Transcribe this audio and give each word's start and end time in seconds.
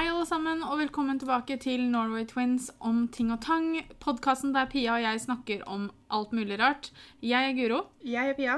Hei, 0.00 0.06
alle 0.08 0.24
sammen, 0.24 0.62
og 0.64 0.78
velkommen 0.80 1.18
tilbake 1.20 1.58
til 1.60 1.82
Norway 1.92 2.22
Twins 2.24 2.70
om 2.80 3.02
ting 3.12 3.34
og 3.34 3.42
tang. 3.44 3.74
Podkasten 4.00 4.54
der 4.54 4.64
Pia 4.72 4.94
og 4.94 5.02
jeg 5.02 5.20
snakker 5.20 5.66
om 5.68 5.90
alt 6.08 6.32
mulig 6.32 6.56
rart. 6.56 6.88
Jeg 7.20 7.50
er 7.50 7.52
Guro, 7.58 7.82
Jeg 8.00 8.30
er 8.30 8.38
Pia. 8.38 8.54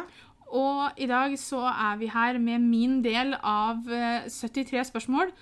og 0.47 0.93
i 0.97 1.09
dag 1.11 1.35
så 1.39 1.65
er 1.67 1.99
vi 1.99 2.07
her 2.07 2.39
med 2.39 2.61
min 2.61 3.03
del 3.03 3.35
av 3.35 3.91
eh, 3.91 4.31
73 4.31 4.87
spørsmål. 4.93 5.33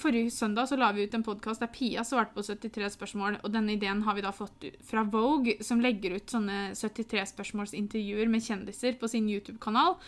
Forrige 0.00 0.30
søndag 0.30 0.70
så 0.70 0.78
la 0.80 0.92
vi 0.92 1.04
ut 1.04 1.14
en 1.14 1.26
podkast 1.26 1.60
der 1.60 1.68
Pia 1.68 2.06
svarte 2.08 2.32
på 2.32 2.40
73 2.40 2.94
spørsmål, 2.96 3.36
og 3.44 3.52
denne 3.52 3.76
ideen 3.76 4.00
har 4.06 4.14
vi 4.16 4.24
da 4.24 4.32
fått 4.32 4.64
fra 4.80 5.02
Vogue, 5.02 5.58
som 5.60 5.84
legger 5.84 6.16
ut 6.16 6.30
sånne 6.30 6.70
73 6.72 7.34
spørsmålsintervjuer 7.34 8.32
med 8.32 8.40
kjendiser 8.40 8.96
på 8.96 9.12
sin 9.12 9.28
YouTube-kanal. 9.28 9.98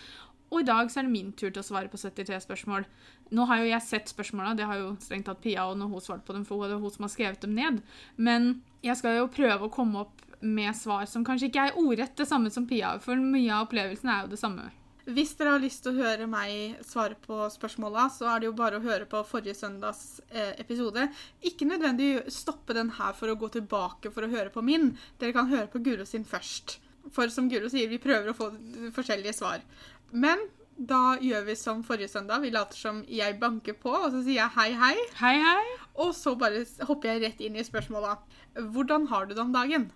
Og 0.52 0.60
i 0.60 0.68
dag 0.68 0.90
så 0.92 1.00
er 1.00 1.08
det 1.08 1.14
min 1.14 1.30
tur 1.32 1.48
til 1.48 1.62
å 1.62 1.64
svare 1.64 1.88
på 1.88 1.96
73 2.00 2.42
spørsmål. 2.44 2.84
Nå 3.32 3.46
har 3.48 3.62
jo 3.62 3.70
jeg 3.70 3.86
sett 3.86 4.12
spørsmåla, 4.12 4.52
det 4.58 4.68
har 4.68 4.82
jo 4.82 4.90
strengt 5.00 5.24
tatt 5.30 5.40
Pia 5.40 5.64
og 5.70 5.78
når 5.80 5.94
hun 5.94 6.04
svarte 6.04 6.28
på 6.28 6.36
dem, 6.36 6.44
for 6.44 6.66
det 6.68 6.76
er 6.76 6.82
hun 6.82 6.92
som 6.92 7.06
har 7.08 7.14
skrevet 7.14 7.40
dem 7.46 7.56
ned. 7.56 7.80
Men 8.20 8.52
jeg 8.84 9.00
skal 9.00 9.16
jo 9.16 9.32
prøve 9.32 9.66
å 9.66 9.72
komme 9.72 10.04
opp 10.04 10.20
med 10.42 10.74
svar 10.76 11.06
som 11.08 11.24
kanskje 11.24 11.48
ikke 11.48 11.66
er 11.70 11.80
ordrett 11.80 12.16
det 12.18 12.28
samme 12.28 12.52
som 12.52 12.68
Pia, 12.68 12.98
for 13.00 13.16
mye 13.16 13.48
av 13.54 13.68
opplevelsen 13.68 14.12
er 14.12 14.24
jo 14.24 14.32
det 14.34 14.40
samme. 14.42 14.68
Hvis 15.02 15.32
dere 15.34 15.56
har 15.56 15.62
lyst 15.62 15.80
til 15.82 15.96
å 15.96 16.04
høre 16.04 16.28
meg 16.30 16.76
svare 16.86 17.16
på 17.24 17.40
spørsmåla, 17.50 18.04
så 18.14 18.28
er 18.30 18.42
det 18.42 18.46
jo 18.46 18.58
bare 18.58 18.78
å 18.78 18.84
høre 18.84 19.08
på 19.10 19.24
forrige 19.26 19.56
søndags 19.58 20.20
eh, 20.30 20.52
episode. 20.62 21.08
Ikke 21.42 21.66
nødvendig 21.66 22.28
stoppe 22.30 22.76
den 22.76 22.92
her 23.00 23.16
for 23.18 23.32
å 23.32 23.38
gå 23.38 23.50
tilbake 23.56 24.12
for 24.14 24.22
å 24.22 24.30
høre 24.30 24.52
på 24.54 24.62
min. 24.62 24.92
Dere 25.18 25.34
kan 25.34 25.50
høre 25.50 25.66
på 25.72 25.82
Guro 25.82 26.06
sin 26.06 26.26
først. 26.28 26.76
For 27.10 27.32
som 27.34 27.48
Guro 27.50 27.66
sier, 27.72 27.90
vi 27.90 27.98
prøver 27.98 28.30
å 28.30 28.36
få 28.36 28.52
forskjellige 28.94 29.34
svar. 29.40 29.64
Men 30.12 30.44
da 30.76 31.16
gjør 31.20 31.44
vi 31.46 31.56
som 31.58 31.82
forrige 31.86 32.10
søndag. 32.10 32.42
Vi 32.44 32.52
later 32.52 32.78
som 32.78 33.02
jeg 33.08 33.38
banker 33.40 33.76
på, 33.78 33.92
og 33.92 34.10
så 34.12 34.22
sier 34.22 34.40
jeg 34.40 34.54
hei, 34.56 34.70
hei. 34.78 34.94
Hei, 35.20 35.34
hei. 35.42 35.76
Og 36.02 36.14
så 36.16 36.34
bare 36.38 36.64
hopper 36.88 37.12
jeg 37.12 37.24
rett 37.26 37.42
inn 37.44 37.58
i 37.58 37.66
spørsmåla. 37.66 38.16
Hvordan 38.74 39.08
har 39.12 39.28
du 39.28 39.34
det 39.36 39.42
om 39.44 39.54
dagen? 39.54 39.90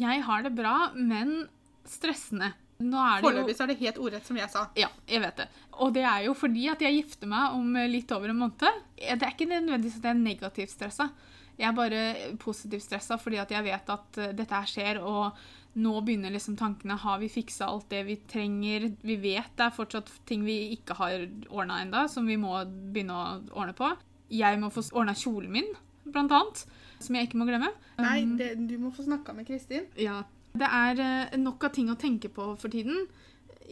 Jeg 0.00 0.24
har 0.26 0.44
det 0.44 0.54
bra, 0.56 0.90
men 0.96 1.44
stressende. 1.88 2.54
Nå 2.82 2.98
er 2.98 3.20
det 3.20 3.28
Foreløpig 3.28 3.54
er 3.62 3.70
det 3.70 3.76
helt 3.84 4.00
ordrett, 4.02 4.26
som 4.26 4.38
jeg 4.38 4.50
sa. 4.50 4.64
Ja, 4.78 4.88
jeg 5.08 5.22
vet 5.22 5.44
det. 5.44 5.46
Og 5.78 5.92
det 5.94 6.02
er 6.08 6.24
jo 6.26 6.34
fordi 6.36 6.66
at 6.72 6.82
jeg 6.82 6.98
gifter 6.98 7.30
meg 7.30 7.54
om 7.54 7.78
litt 7.90 8.10
over 8.14 8.32
en 8.32 8.40
måned. 8.40 8.82
Det 8.98 9.14
er 9.14 9.30
ikke 9.30 9.48
nødvendigvis 9.50 10.00
at 10.00 10.08
jeg 10.08 10.16
er 10.16 10.24
negativt 10.24 10.74
stressa. 10.74 11.08
Jeg 11.54 11.68
er 11.68 11.76
bare 11.76 12.00
positivt 12.42 12.82
stressa 12.82 13.18
fordi 13.20 13.38
at 13.38 13.52
jeg 13.54 13.62
vet 13.62 13.92
at 13.94 14.18
eh, 14.18 14.32
dette 14.34 14.58
her 14.58 14.66
skjer, 14.66 14.98
og 15.06 15.38
nå 15.74 15.92
begynner 16.06 16.30
liksom 16.30 16.56
tankene 16.56 16.94
Har 17.02 17.18
vi 17.18 17.28
fiksa 17.28 17.66
alt 17.66 17.88
det 17.90 18.04
vi 18.06 18.16
trenger? 18.30 18.92
Vi 19.02 19.16
vet 19.22 19.56
det 19.58 19.66
er 19.66 19.74
fortsatt 19.74 20.10
ting 20.28 20.44
vi 20.46 20.74
ikke 20.76 20.96
har 20.98 21.26
ordna 21.48 21.80
ennå, 21.82 22.04
som 22.08 22.26
vi 22.30 22.36
må 22.40 22.56
begynne 22.94 23.16
å 23.16 23.26
ordne 23.52 23.74
på. 23.78 23.90
Jeg 24.30 24.60
må 24.62 24.70
få 24.72 24.84
ordna 24.94 25.14
kjolen 25.18 25.52
min, 25.52 25.68
blant 26.06 26.32
annet, 26.32 26.64
som 27.02 27.18
jeg 27.18 27.28
ikke 27.28 27.40
må 27.42 27.48
glemme. 27.50 27.72
Nei, 27.98 28.22
Um, 28.22 28.36
det, 28.38 28.54
du 28.68 28.78
må 28.78 28.90
få 28.94 29.04
snakka 29.06 29.34
med 29.36 29.46
Kristin. 29.50 29.90
ja. 29.98 30.22
Det 30.54 30.68
er 30.70 31.00
eh, 31.02 31.32
nok 31.34 31.64
av 31.66 31.72
ting 31.74 31.88
å 31.90 31.96
tenke 31.98 32.28
på 32.30 32.44
for 32.60 32.70
tiden. 32.70 33.08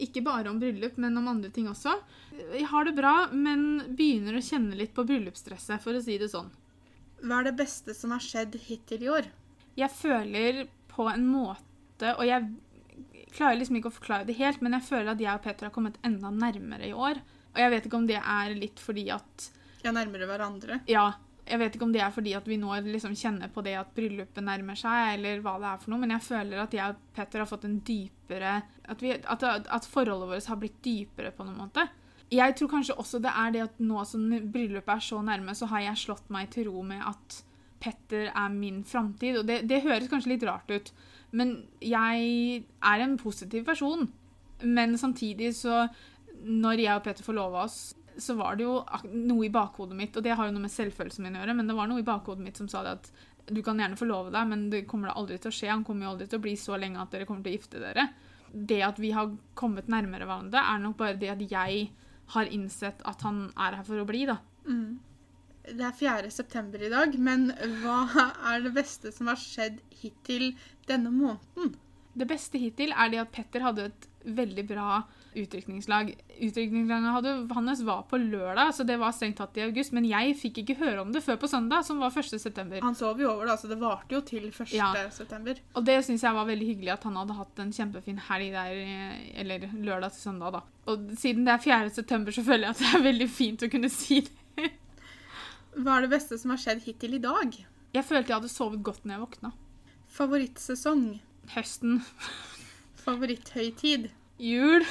Ikke 0.03 0.19
bare 0.25 0.49
om 0.51 0.57
bryllup, 0.59 0.97
men 0.99 1.15
om 1.15 1.29
andre 1.31 1.47
ting 1.55 1.69
også. 1.71 1.93
Jeg 2.51 2.65
har 2.67 2.83
det 2.83 2.91
bra, 2.97 3.29
men 3.31 3.95
begynner 3.95 4.35
å 4.35 4.41
kjenne 4.43 4.75
litt 4.75 4.91
på 4.91 5.05
bryllupsstresset, 5.07 5.79
for 5.79 5.95
å 5.95 6.01
si 6.03 6.17
det 6.19 6.27
sånn. 6.33 6.49
Hva 7.23 7.39
er 7.39 7.47
det 7.47 7.55
beste 7.61 7.95
som 7.95 8.11
har 8.11 8.19
skjedd 8.19 8.57
hittil 8.65 9.05
i 9.05 9.11
år? 9.15 9.29
Jeg 9.79 9.95
føler 9.95 10.65
på 10.91 11.07
en 11.07 11.23
måte, 11.23 11.63
og 12.01 12.23
jeg 12.25 12.47
klarer 13.33 13.59
liksom 13.59 13.77
ikke 13.77 13.91
å 13.91 13.97
forklare 13.97 14.27
det 14.27 14.37
helt, 14.37 14.61
men 14.61 14.77
jeg 14.77 14.87
føler 14.87 15.13
at 15.13 15.21
jeg 15.21 15.33
og 15.33 15.43
Peter 15.43 15.67
har 15.67 15.75
kommet 15.75 15.99
enda 16.05 16.31
nærmere 16.33 16.89
i 16.89 16.93
år. 16.93 17.21
Og 17.53 17.61
jeg 17.61 17.73
vet 17.73 17.85
ikke 17.87 17.99
om 17.99 18.09
det 18.09 18.17
er 18.19 18.55
litt 18.57 18.81
fordi 18.81 19.05
at 19.13 19.51
Ja, 19.83 19.91
nærmere 19.91 20.27
hverandre. 20.29 20.79
Ja, 20.89 21.11
jeg 21.43 21.59
vet 21.59 21.75
ikke 21.75 21.85
om 21.85 21.93
det 21.93 22.01
er 22.01 22.13
fordi 22.15 22.33
at 22.37 22.45
vi 22.47 22.57
nå 22.59 22.71
liksom 22.85 23.15
kjenner 23.19 23.51
på 23.51 23.63
det 23.65 23.73
at 23.75 23.91
bryllupet 23.95 24.45
nærmer 24.45 24.77
seg, 24.79 25.17
eller 25.17 25.41
hva 25.43 25.57
det 25.59 25.71
er 25.73 25.81
for 25.81 25.91
noe, 25.91 26.01
men 26.03 26.13
jeg 26.15 26.25
føler 26.29 26.61
at 26.63 26.75
jeg 26.77 26.93
og 26.93 27.01
Petter 27.17 27.43
har 27.43 27.49
fått 27.49 27.67
en 27.67 27.81
dypere 27.83 28.53
At, 28.83 29.03
vi, 29.03 29.11
at, 29.11 29.43
at 29.43 29.89
forholdet 29.89 30.29
vårt 30.31 30.47
har 30.51 30.59
blitt 30.61 30.79
dypere 30.83 31.33
på 31.35 31.45
noen 31.47 31.65
måte. 31.65 31.87
Jeg 32.33 32.55
tror 32.57 32.71
kanskje 32.71 32.95
også 32.97 33.19
det 33.21 33.31
er 33.37 33.51
det 33.53 33.65
at 33.67 33.81
nå 33.83 34.03
som 34.07 34.23
bryllupet 34.53 34.95
er 34.95 35.03
så 35.03 35.19
nærme, 35.21 35.55
så 35.55 35.67
har 35.69 35.83
jeg 35.89 36.05
slått 36.05 36.31
meg 36.33 36.49
til 36.53 36.69
ro 36.71 36.83
med 36.87 37.03
at 37.05 37.41
Petter 37.83 38.29
er 38.31 38.53
min 38.55 38.79
framtid. 38.87 39.41
Og 39.41 39.47
det, 39.47 39.65
det 39.67 39.83
høres 39.83 40.07
kanskje 40.11 40.33
litt 40.33 40.45
rart 40.47 40.71
ut, 40.71 40.93
men 41.33 41.55
jeg 41.81 42.63
er 42.63 43.03
en 43.03 43.17
positiv 43.19 43.65
person. 43.65 44.07
Men 44.63 44.97
samtidig 44.97 45.55
så 45.57 45.87
Når 46.43 46.79
jeg 46.81 46.95
og 46.97 47.03
Peter 47.05 47.23
forlova 47.23 47.61
oss, 47.63 47.93
så 48.19 48.33
var 48.35 48.57
det 48.57 48.65
jo 48.65 48.81
noe 49.13 49.45
i 49.45 49.51
bakhodet 49.53 49.95
mitt, 49.95 50.17
og 50.17 50.25
det 50.25 50.33
har 50.35 50.49
jo 50.49 50.51
noe 50.51 50.65
med 50.65 50.73
selvfølelsen 50.73 51.23
min 51.23 51.37
å 51.37 51.39
gjøre, 51.39 51.53
men 51.55 51.69
det 51.69 51.75
var 51.77 51.87
noe 51.87 52.01
i 52.01 52.07
bakhodet 52.07 52.43
mitt 52.43 52.57
som 52.59 52.67
sa 52.67 52.81
det 52.83 52.95
at 52.97 53.07
du 53.47 53.61
kan 53.63 53.79
gjerne 53.79 53.95
forlove 53.95 54.33
deg, 54.33 54.49
men 54.49 54.65
det 54.73 54.81
kommer 54.89 55.07
da 55.07 55.15
aldri 55.21 55.37
til 55.39 55.53
å 55.53 55.55
skje. 55.55 55.69
Han 55.71 55.85
kommer 55.87 56.05
jo 56.05 56.11
aldri 56.13 56.27
til 56.27 56.41
å 56.41 56.43
bli 56.43 56.55
så 56.59 56.75
lenge 56.79 56.99
at 56.99 57.15
dere 57.15 57.27
kommer 57.29 57.45
til 57.45 57.53
å 57.53 57.55
gifte 57.55 57.79
dere. 57.79 58.09
Det 58.51 58.81
at 58.83 58.99
vi 58.99 59.13
har 59.15 59.31
kommet 59.55 59.87
nærmere 59.91 60.27
hverandre, 60.27 60.59
er 60.59 60.83
nok 60.83 60.97
bare 60.99 61.19
det 61.19 61.31
at 61.31 61.45
jeg 61.47 61.87
har 62.35 62.51
innsett 62.55 63.01
at 63.07 63.23
han 63.23 63.45
er 63.55 63.79
her 63.79 63.87
for 63.87 64.03
å 64.03 64.07
bli, 64.09 64.25
da. 64.29 64.37
Det 65.63 65.85
er 65.87 65.95
4. 65.95 66.29
september 66.31 66.81
i 66.83 66.91
dag, 66.91 67.15
men 67.19 67.47
hva 67.81 68.03
er 68.51 68.65
det 68.65 68.73
beste 68.75 69.13
som 69.15 69.31
har 69.31 69.39
skjedd 69.39 69.79
hittil 70.01 70.51
denne 70.89 71.11
måneden? 71.13 71.77
Det 72.13 72.27
beste 72.29 72.59
hittil 72.61 72.91
er 72.93 73.09
det 73.09 73.21
at 73.23 73.31
Petter 73.33 73.63
hadde 73.65 73.87
et 73.89 74.09
veldig 74.23 74.63
bra 74.69 75.01
utrykningslag. 75.33 76.11
Utrykningslaget 76.45 77.15
hadde, 77.15 77.31
hans 77.55 77.81
var 77.87 78.03
på 78.09 78.19
lørdag, 78.21 78.69
så 78.75 78.85
det 78.85 78.99
var 79.01 79.15
strengt 79.15 79.39
tatt 79.39 79.57
i 79.57 79.63
august, 79.65 79.95
men 79.97 80.05
jeg 80.05 80.35
fikk 80.37 80.59
ikke 80.61 80.75
høre 80.83 81.01
om 81.01 81.15
det 81.15 81.23
før 81.25 81.39
på 81.41 81.49
søndag, 81.49 81.87
som 81.87 82.03
var 82.03 82.13
1. 82.13 82.37
september. 82.43 82.83
Han 82.85 82.99
sov 82.99 83.23
jo 83.23 83.31
over, 83.31 83.49
da, 83.49 83.57
så 83.57 83.71
det 83.71 83.79
varte 83.81 84.13
jo 84.13 84.21
til 84.27 84.45
1. 84.51 84.75
Ja. 84.75 84.91
september. 85.15 85.57
Og 85.73 85.87
det 85.87 85.97
syns 86.05 86.27
jeg 86.27 86.37
var 86.37 86.47
veldig 86.51 86.69
hyggelig 86.69 86.93
at 86.99 87.09
han 87.09 87.17
hadde 87.23 87.39
hatt 87.39 87.63
en 87.65 87.73
kjempefin 87.79 88.21
helg 88.29 88.53
der, 88.53 88.85
eller 89.41 89.67
lørdag 89.73 90.13
til 90.13 90.27
søndag, 90.27 90.59
da. 90.59 90.63
Og 90.93 91.09
siden 91.17 91.47
det 91.47 91.55
er 91.55 91.65
4. 91.65 91.89
september, 91.97 92.35
så 92.35 92.45
føler 92.45 92.67
jeg 92.69 92.75
at 92.77 92.85
det 92.85 92.93
er 92.99 93.05
veldig 93.09 93.29
fint 93.31 93.65
å 93.65 93.73
kunne 93.73 93.91
si 93.93 94.21
det. 94.21 94.37
Hva 95.77 95.97
er 95.97 96.05
det 96.05 96.13
beste 96.13 96.37
som 96.39 96.53
har 96.53 96.61
skjedd 96.61 96.83
hittil 96.85 97.17
i 97.17 97.21
dag? 97.23 97.55
Jeg 97.93 98.05
følte 98.05 98.31
jeg 98.33 98.39
hadde 98.41 98.51
sovet 98.51 98.83
godt 98.85 99.05
når 99.05 99.15
jeg 99.15 99.23
våkna. 99.23 99.53
Favorittsesong? 100.13 101.05
Høsten. 101.55 101.99
Favoritthøytid? 103.03 104.09
Jul. 104.41 104.85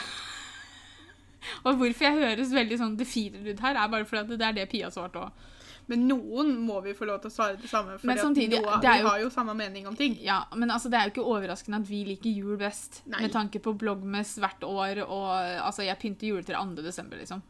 Og 1.67 1.79
hvorfor 1.79 2.07
jeg 2.07 2.19
høres 2.19 2.53
veldig 2.55 2.79
sånn 2.79 2.99
defeated 2.99 3.47
ut 3.47 3.63
her, 3.63 3.79
er 3.79 3.91
bare 3.91 4.07
fordi 4.09 4.39
det 4.39 4.47
er 4.47 4.59
det 4.61 4.69
Pia 4.71 4.91
svarte 4.95 5.23
òg. 5.23 5.49
Men 5.91 6.05
noen 6.07 6.53
må 6.63 6.77
vi 6.85 6.93
få 6.95 7.09
lov 7.09 7.19
til 7.25 7.33
å 7.33 7.35
svare 7.35 7.57
det 7.59 7.69
samme, 7.71 7.97
for 7.99 8.19
samtidig, 8.19 8.61
noe, 8.63 8.77
det 8.81 8.87
er 8.89 9.01
vi 9.03 9.09
har 9.09 9.23
jo 9.25 9.31
samme 9.35 9.55
mening 9.59 9.89
om 9.91 9.97
ting. 9.99 10.15
Ja, 10.23 10.45
men 10.55 10.71
altså, 10.71 10.93
det 10.93 10.99
er 10.99 11.09
jo 11.09 11.15
ikke 11.17 11.25
overraskende 11.35 11.81
at 11.83 11.89
vi 11.89 12.05
liker 12.07 12.31
jul 12.31 12.55
best. 12.61 13.01
Nei. 13.11 13.25
Med 13.25 13.35
tanke 13.35 13.59
på 13.63 13.75
bloggmess 13.81 14.37
hvert 14.41 14.63
år, 14.67 15.03
og 15.09 15.27
altså, 15.35 15.83
jeg 15.87 15.99
pynter 16.01 16.31
juletre 16.31 16.61
2. 16.61 16.85
desember, 16.87 17.19
liksom. 17.19 17.43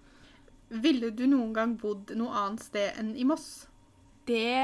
Ville 0.72 1.10
du 1.12 1.26
noen 1.28 1.52
gang 1.52 1.76
bodd 1.76 2.14
noe 2.16 2.32
annet 2.32 2.64
sted 2.64 2.98
enn 3.00 3.12
i 3.18 3.26
Moss? 3.28 3.66
Det 4.24 4.54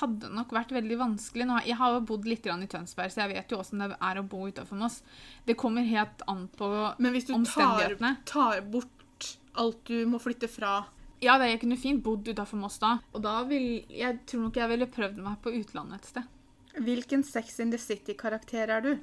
hadde 0.00 0.30
nok 0.32 0.54
vært 0.56 0.72
veldig 0.72 0.96
vanskelig. 0.98 1.46
Jeg 1.68 1.76
har 1.76 1.94
jo 1.94 2.02
bodd 2.08 2.26
litt 2.26 2.46
i 2.48 2.68
Tønsberg, 2.72 3.12
så 3.12 3.26
jeg 3.26 3.34
vet 3.34 3.52
jo 3.52 3.60
åssen 3.60 3.82
det 3.84 3.90
er 3.92 4.18
å 4.18 4.24
bo 4.24 4.46
utafor 4.48 4.80
Moss. 4.80 5.02
Det 5.44 5.56
kommer 5.60 5.84
helt 5.86 6.24
an 6.26 6.46
på 6.48 6.66
omstendighetene. 6.66 6.96
Men 7.04 7.14
hvis 7.14 7.28
du 7.28 7.34
tar, 7.44 7.96
tar 8.24 8.62
bort 8.72 9.32
alt 9.56 9.84
du 9.88 10.06
må 10.08 10.20
flytte 10.20 10.48
fra 10.52 10.78
Ja, 11.24 11.38
det, 11.40 11.50
jeg 11.52 11.60
kunne 11.62 11.78
fint 11.80 12.02
bodd 12.04 12.26
utafor 12.28 12.60
Moss 12.60 12.80
da. 12.80 12.96
Og 13.12 13.22
da 13.24 13.38
vil 13.48 13.84
Jeg 13.92 14.22
tror 14.28 14.48
nok 14.48 14.56
jeg 14.60 14.72
ville 14.72 14.88
prøvd 14.98 15.20
meg 15.24 15.38
på 15.44 15.52
utlandet 15.60 16.00
et 16.00 16.10
sted. 16.14 16.32
Hvilken 16.76 17.22
Sex 17.24 17.60
in 17.60 17.70
the 17.72 17.80
City-karakter 17.80 18.72
er 18.72 18.82
du? 18.84 18.96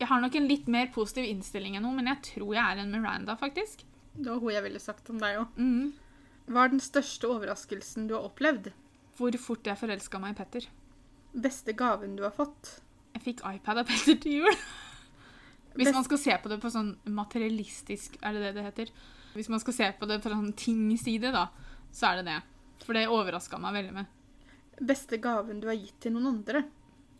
Jeg 0.00 0.08
har 0.10 0.20
nok 0.20 0.34
en 0.36 0.48
litt 0.48 0.66
mer 0.68 0.90
positiv 0.92 1.24
innstilling 1.24 1.78
enn 1.78 1.86
noe, 1.86 1.96
men 1.96 2.10
jeg 2.10 2.24
tror 2.32 2.50
jeg 2.52 2.64
er 2.64 2.82
en 2.82 2.92
Miranda, 2.92 3.36
faktisk. 3.40 3.86
Det 4.16 4.30
var 4.30 4.40
hun 4.40 4.54
jeg 4.54 4.64
ville 4.64 4.80
sagt 4.82 5.10
om 5.12 5.20
deg 5.20 5.42
òg. 5.42 5.60
Mm. 5.60 5.92
Hva 6.46 6.64
er 6.64 6.72
den 6.72 6.82
største 6.82 7.28
overraskelsen 7.28 8.08
du 8.08 8.16
har 8.16 8.26
opplevd? 8.28 8.70
Hvor 9.16 9.36
fort 9.40 9.66
jeg 9.66 9.80
forelska 9.80 10.20
meg 10.22 10.34
i 10.34 10.38
Petter. 10.40 10.66
Beste 11.36 11.74
gaven 11.76 12.16
du 12.16 12.24
har 12.24 12.34
fått? 12.34 12.78
Jeg 13.16 13.24
fikk 13.24 13.44
iPad 13.48 13.82
av 13.82 13.88
Petter 13.88 14.18
til 14.22 14.40
jul. 14.40 14.58
Hvis 15.76 15.92
man 15.92 16.06
skal 16.06 16.20
se 16.20 16.36
på 16.40 16.48
det 16.48 16.56
på 16.62 16.70
sånn 16.72 16.94
materialistisk 17.12 18.14
Er 18.24 18.32
det 18.32 18.46
det 18.46 18.52
det 18.56 18.62
heter? 18.64 18.92
Hvis 19.36 19.50
man 19.52 19.60
skal 19.60 19.74
se 19.76 19.88
på 19.98 20.08
det 20.08 20.22
på 20.24 20.32
sånn 20.32 20.54
ting-side, 20.56 21.28
da, 21.34 21.50
så 21.92 22.12
er 22.12 22.22
det 22.22 22.30
det. 22.30 22.36
For 22.86 22.96
det 22.96 23.04
overraska 23.12 23.58
meg 23.60 23.76
veldig 23.76 23.96
med. 23.98 24.14
Beste 24.80 25.18
gaven 25.20 25.60
du 25.60 25.68
har 25.68 25.76
gitt 25.76 25.98
til 26.00 26.14
noen 26.14 26.30
andre? 26.30 26.62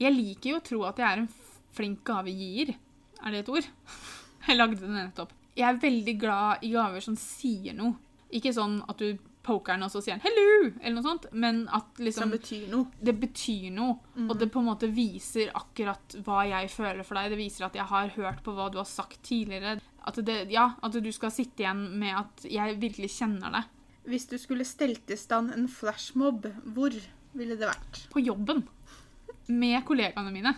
Jeg 0.01 0.13
liker 0.15 0.55
jo 0.55 0.61
å 0.61 0.65
tro 0.65 0.81
at 0.89 1.01
jeg 1.01 1.09
er 1.09 1.23
en 1.25 1.29
flink 1.77 2.01
gavegier. 2.09 2.73
Er 3.21 3.35
det 3.35 3.45
et 3.45 3.53
ord? 3.53 3.69
Jeg 4.47 4.57
lagde 4.61 4.79
det 4.79 4.93
nettopp. 4.93 5.33
Jeg 5.57 5.69
er 5.69 5.81
veldig 5.81 6.19
glad 6.21 6.67
i 6.67 6.73
gaver 6.75 7.01
som 7.05 7.17
sier 7.17 7.77
noe. 7.77 7.97
Ikke 8.37 8.53
sånn 8.53 8.81
at 8.91 9.01
du 9.01 9.17
poker 9.47 9.77
den, 9.77 9.85
og 9.87 9.93
så 9.93 10.03
sier 10.03 10.17
den 10.17 10.25
'hello', 10.25 10.73
eller 10.81 10.95
noe 10.97 11.07
sånt, 11.07 11.27
men 11.33 11.69
at 11.69 11.87
Som 11.97 12.05
liksom 12.05 12.31
betyr 12.35 12.69
noe. 12.71 12.87
det 13.03 13.15
betyr 13.21 13.71
noe, 13.73 13.99
og 14.29 14.39
det 14.39 14.51
på 14.53 14.59
en 14.59 14.67
måte 14.67 14.91
viser 14.91 15.53
akkurat 15.55 16.17
hva 16.25 16.43
jeg 16.49 16.71
føler 16.71 17.05
for 17.05 17.15
deg. 17.15 17.31
Det 17.31 17.39
viser 17.39 17.67
at 17.67 17.75
jeg 17.75 17.87
har 17.87 18.09
hørt 18.09 18.43
på 18.43 18.53
hva 18.53 18.71
du 18.71 18.79
har 18.79 18.85
sagt 18.91 19.23
tidligere. 19.23 19.81
At, 20.07 20.19
det, 20.25 20.51
ja, 20.51 20.75
at 20.83 20.93
du 20.93 21.13
skal 21.13 21.31
sitte 21.31 21.63
igjen 21.63 21.99
med 21.99 22.15
at 22.15 22.47
jeg 22.51 22.81
virkelig 22.81 23.11
kjenner 23.11 23.53
deg. 23.53 23.65
Hvis 24.07 24.29
du 24.31 24.39
skulle 24.39 24.65
stelt 24.65 25.11
i 25.11 25.17
stand 25.17 25.53
en 25.53 25.67
flashmob, 25.69 26.47
hvor 26.75 26.95
ville 27.35 27.57
det 27.57 27.67
vært? 27.67 28.07
På 28.11 28.23
jobben. 28.23 28.69
Med 29.49 29.85
kollegaene 29.85 30.33
mine. 30.33 30.55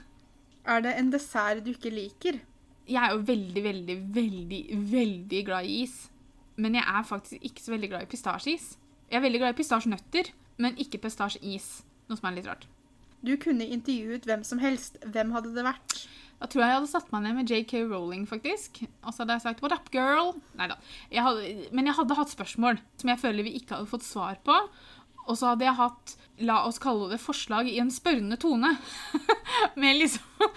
Er 0.67 0.81
det 0.85 0.99
en 0.99 1.11
dessert 1.11 1.65
du 1.65 1.73
ikke 1.73 1.93
liker? 1.93 2.41
Jeg 2.89 3.03
er 3.03 3.15
jo 3.15 3.25
veldig, 3.29 3.65
veldig, 3.65 3.97
veldig, 4.15 4.63
veldig 4.93 5.43
glad 5.47 5.69
i 5.69 5.83
is. 5.85 5.99
Men 6.59 6.75
jeg 6.75 6.85
er 6.89 7.07
faktisk 7.07 7.45
ikke 7.45 7.63
så 7.63 7.75
veldig 7.75 7.91
glad 7.93 8.07
i 8.07 8.11
pistasjeis. 8.11 8.71
Jeg 9.09 9.21
er 9.21 9.25
veldig 9.25 9.43
glad 9.43 9.55
i 9.55 9.59
pistasjenøtter, 9.61 10.33
men 10.59 10.81
ikke 10.81 11.01
pistasjeis. 11.05 11.69
Noe 12.09 12.19
som 12.19 12.31
er 12.31 12.39
litt 12.39 12.49
rart. 12.49 12.67
Du 13.25 13.35
kunne 13.41 13.67
intervjuet 13.67 14.27
hvem 14.27 14.43
som 14.47 14.61
helst. 14.63 14.99
Hvem 15.05 15.35
hadde 15.35 15.55
det 15.55 15.67
vært? 15.67 16.01
Da 16.39 16.47
tror 16.47 16.63
jeg 16.63 16.71
jeg 16.71 16.79
hadde 16.79 16.91
satt 16.93 17.09
meg 17.11 17.25
ned 17.25 17.35
med 17.35 17.51
JK 17.51 17.73
Rowling, 17.91 18.27
faktisk. 18.31 18.83
Og 19.03 19.11
så 19.11 19.25
hadde 19.25 19.35
jeg 19.37 19.43
sagt 19.43 19.63
'what 19.63 19.75
up, 19.75 19.91
girl'? 19.91 20.39
Nei 20.55 20.69
da. 20.71 20.77
Men 21.73 21.87
jeg 21.87 21.95
hadde 21.99 22.15
hatt 22.15 22.31
spørsmål 22.31 22.79
som 22.97 23.11
jeg 23.11 23.19
føler 23.19 23.43
vi 23.43 23.59
ikke 23.59 23.75
hadde 23.75 23.91
fått 23.91 24.07
svar 24.07 24.39
på. 24.45 24.55
Og 25.29 25.37
så 25.37 25.53
hadde 25.53 25.67
jeg 25.67 25.77
hatt, 25.79 26.15
la 26.49 26.63
oss 26.69 26.81
kalle 26.83 27.11
det 27.11 27.21
forslag 27.21 27.69
i 27.69 27.79
en 27.83 27.93
spørrende 27.93 28.39
tone. 28.41 28.75
med 29.81 30.01
liksom 30.01 30.49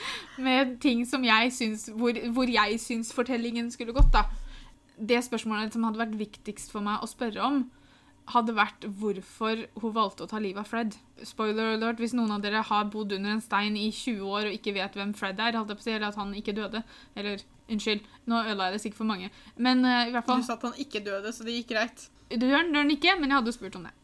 Med 0.42 0.78
ting 0.82 1.04
som 1.06 1.26
jeg 1.26 1.52
syns 1.54 1.90
hvor, 1.94 2.16
hvor 2.34 2.50
jeg 2.50 2.80
syns 2.82 3.12
fortellingen 3.14 3.72
skulle 3.74 3.96
gått, 3.96 4.14
da. 4.16 4.26
Det 4.98 5.20
spørsmålet 5.26 5.74
som 5.74 5.86
hadde 5.88 6.02
vært 6.02 6.18
viktigst 6.20 6.74
for 6.74 6.86
meg 6.86 7.02
å 7.02 7.10
spørre 7.10 7.44
om, 7.44 7.64
hadde 8.32 8.54
vært 8.56 8.86
hvorfor 9.00 9.64
hun 9.82 9.94
valgte 9.96 10.26
å 10.26 10.30
ta 10.30 10.40
livet 10.42 10.62
av 10.64 10.70
Fred. 10.70 10.96
Spoiler 11.26 11.76
alert, 11.76 12.00
hvis 12.02 12.14
noen 12.16 12.32
av 12.36 12.44
dere 12.44 12.62
har 12.68 12.90
bodd 12.94 13.16
under 13.18 13.34
en 13.34 13.44
stein 13.44 13.78
i 13.80 13.90
20 13.90 14.22
år 14.30 14.50
og 14.50 14.58
ikke 14.58 14.76
vet 14.78 14.96
hvem 14.98 15.14
Fred 15.18 15.42
er, 15.42 15.58
holdt 15.58 15.74
jeg 15.74 15.80
på 15.80 15.84
å 15.84 15.88
si, 15.88 15.96
eller 15.96 16.12
at 16.12 16.20
han 16.22 16.36
ikke 16.38 16.56
døde. 16.58 16.84
Eller 17.18 17.44
unnskyld, 17.72 18.06
nå 18.30 18.44
ødela 18.44 18.70
jeg 18.70 18.78
det 18.78 18.84
sikkert 18.86 19.02
for 19.02 19.12
mange. 19.12 19.32
Men 19.58 19.84
uh, 19.88 20.04
i 20.06 20.14
hvert 20.14 20.28
fall 20.28 20.44
Du 20.44 20.48
sa 20.48 20.60
at 20.60 20.68
han 20.70 20.78
ikke 20.86 21.04
døde, 21.06 21.34
så 21.34 21.48
det 21.48 21.58
gikk 21.58 21.74
greit. 21.74 22.08
Du 22.32 22.48
gjør 22.48 22.70
den, 22.70 22.94
ikke, 22.96 23.18
men 23.20 23.32
jeg 23.32 23.42
hadde 23.42 23.52
jo 23.52 23.58
spurt 23.58 23.80
om 23.80 23.90
det. 23.90 23.96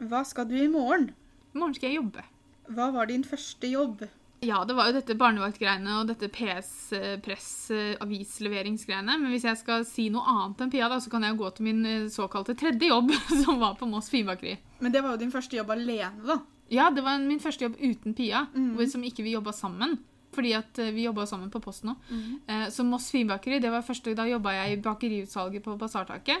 Hva 0.00 0.22
skal 0.24 0.48
du 0.48 0.56
i 0.56 0.68
morgen? 0.70 1.10
I 1.54 1.58
morgen 1.58 1.74
skal 1.76 1.88
jeg 1.90 1.96
jobbe. 2.00 2.22
Hva 2.70 2.90
var 2.94 3.06
din 3.10 3.24
første 3.26 3.66
jobb? 3.68 4.06
Ja, 4.40 4.62
det 4.64 4.72
var 4.72 4.86
jo 4.88 4.94
dette 4.96 5.12
barnevaktgreiene 5.20 5.98
og 6.00 6.06
dette 6.08 6.30
PS-press-avisleveringsgreiene. 6.32 9.18
Men 9.20 9.30
hvis 9.34 9.44
jeg 9.44 9.58
skal 9.60 9.84
si 9.84 10.06
noe 10.12 10.24
annet 10.32 10.60
enn 10.64 10.72
Pia, 10.72 10.88
da, 10.88 10.96
så 11.02 11.10
kan 11.12 11.22
jeg 11.26 11.32
jo 11.34 11.42
gå 11.42 11.48
til 11.56 11.64
min 11.68 11.80
eh, 11.88 12.08
såkalte 12.12 12.54
tredje 12.56 12.86
jobb, 12.88 13.08
som 13.44 13.60
var 13.60 13.74
på 13.76 13.86
Moss 13.90 14.08
Finbakeri. 14.12 14.54
Men 14.80 14.92
det 14.94 15.02
var 15.04 15.10
jo 15.14 15.22
din 15.24 15.34
første 15.34 15.56
jobb 15.58 15.70
alene, 15.76 16.22
da. 16.24 16.36
Ja, 16.70 16.86
det 16.94 17.02
var 17.04 17.18
min 17.20 17.40
første 17.42 17.64
jobb 17.66 17.76
uten 17.82 18.14
Pia, 18.16 18.46
mm. 18.54 18.70
hvor 18.78 18.86
som 18.88 19.04
ikke 19.04 19.24
vi 19.26 19.34
jobba 19.36 19.52
sammen. 19.56 19.90
Fordi 20.32 20.52
at 20.54 20.78
eh, 20.78 20.92
vi 20.94 21.04
jobba 21.08 21.26
sammen 21.26 21.50
på 21.52 21.60
Posten. 21.60 21.94
Mhm. 22.08 22.40
Eh, 22.46 22.68
Så 22.70 22.84
Moss 22.86 23.10
Finbakeri, 23.10 23.58
det 23.60 23.70
var 23.72 23.82
første 23.82 24.14
Da 24.16 24.24
jobba 24.30 24.52
jeg 24.54 24.72
i 24.72 24.82
bakeriutsalget 24.82 25.62
på 25.64 25.76
Basartaket. 25.76 26.38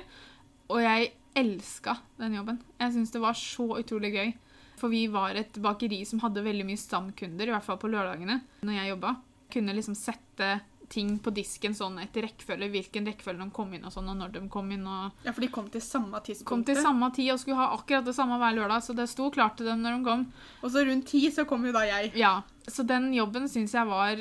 Og 0.70 0.80
jeg 0.80 1.12
elska 1.34 1.96
den 2.18 2.34
jobben. 2.34 2.58
Jeg 2.80 2.92
syns 2.92 3.10
det 3.14 3.20
var 3.22 3.34
så 3.38 3.68
utrolig 3.78 4.12
gøy. 4.14 4.32
For 4.80 4.88
vi 4.88 5.06
var 5.12 5.36
et 5.36 5.52
bakeri 5.60 6.04
som 6.08 6.22
hadde 6.24 6.40
veldig 6.42 6.64
mye 6.64 6.80
stamkunder, 6.80 7.48
i 7.50 7.52
hvert 7.52 7.64
fall 7.66 7.76
på 7.82 7.90
lørdagene. 7.92 8.40
når 8.62 8.72
jeg 8.78 8.88
jobba. 8.94 9.16
Kunne 9.52 9.74
liksom 9.76 9.94
sette 9.98 10.60
ting 10.90 11.18
på 11.22 11.30
disken 11.30 11.74
sånn 11.76 12.00
etter 12.02 12.24
rekkefølge, 12.26 12.66
hvilken 12.72 13.04
rekkefølge 13.06 13.44
de 13.44 13.50
kom 13.54 13.72
inn, 13.76 13.84
og 13.86 13.92
sånn, 13.94 14.08
og 14.10 14.16
når 14.16 14.32
de 14.34 14.40
kom 14.50 14.70
inn. 14.72 14.86
og 14.86 15.12
Ja, 15.22 15.32
for 15.32 15.40
de 15.40 15.48
kom 15.48 15.68
til 15.70 15.80
samme 15.80 16.18
Kom 16.44 16.64
til 16.64 16.76
samme 16.76 17.12
tid 17.14 17.30
og 17.32 17.38
skulle 17.38 17.56
ha 17.60 17.68
akkurat 17.76 18.04
det 18.04 18.14
samme 18.16 18.38
hver 18.40 18.56
lørdag, 18.56 18.82
så 18.82 18.96
det 18.96 19.08
sto 19.08 19.30
klart 19.30 19.56
til 19.56 19.66
dem 19.66 19.82
når 19.82 19.98
de 19.98 20.04
kom. 20.04 20.24
Og 20.64 20.70
så 20.70 20.82
rundt 20.86 21.06
ti 21.06 21.30
så 21.30 21.44
kom 21.46 21.64
jo 21.64 21.72
da 21.72 21.84
jeg. 21.86 22.12
Ja, 22.16 22.42
Så 22.66 22.82
den 22.86 23.12
jobben 23.14 23.48
syns 23.48 23.72
jeg 23.72 23.86
var 23.86 24.16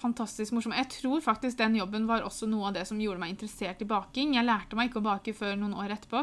fantastisk 0.00 0.52
morsom. 0.52 0.74
Jeg 0.76 0.88
tror 0.92 1.22
faktisk 1.24 1.58
den 1.58 1.78
jobben 1.78 2.06
var 2.08 2.24
også 2.26 2.48
noe 2.50 2.68
av 2.68 2.76
det 2.76 2.84
som 2.88 3.00
gjorde 3.00 3.20
meg 3.22 3.32
interessert 3.34 3.82
i 3.82 3.88
baking. 3.88 4.36
Jeg 4.36 4.46
lærte 4.46 4.76
meg 4.78 4.90
ikke 4.90 5.00
å 5.00 5.06
bake 5.08 5.34
før 5.36 5.56
noen 5.58 5.76
år 5.76 5.96
etterpå. 5.96 6.22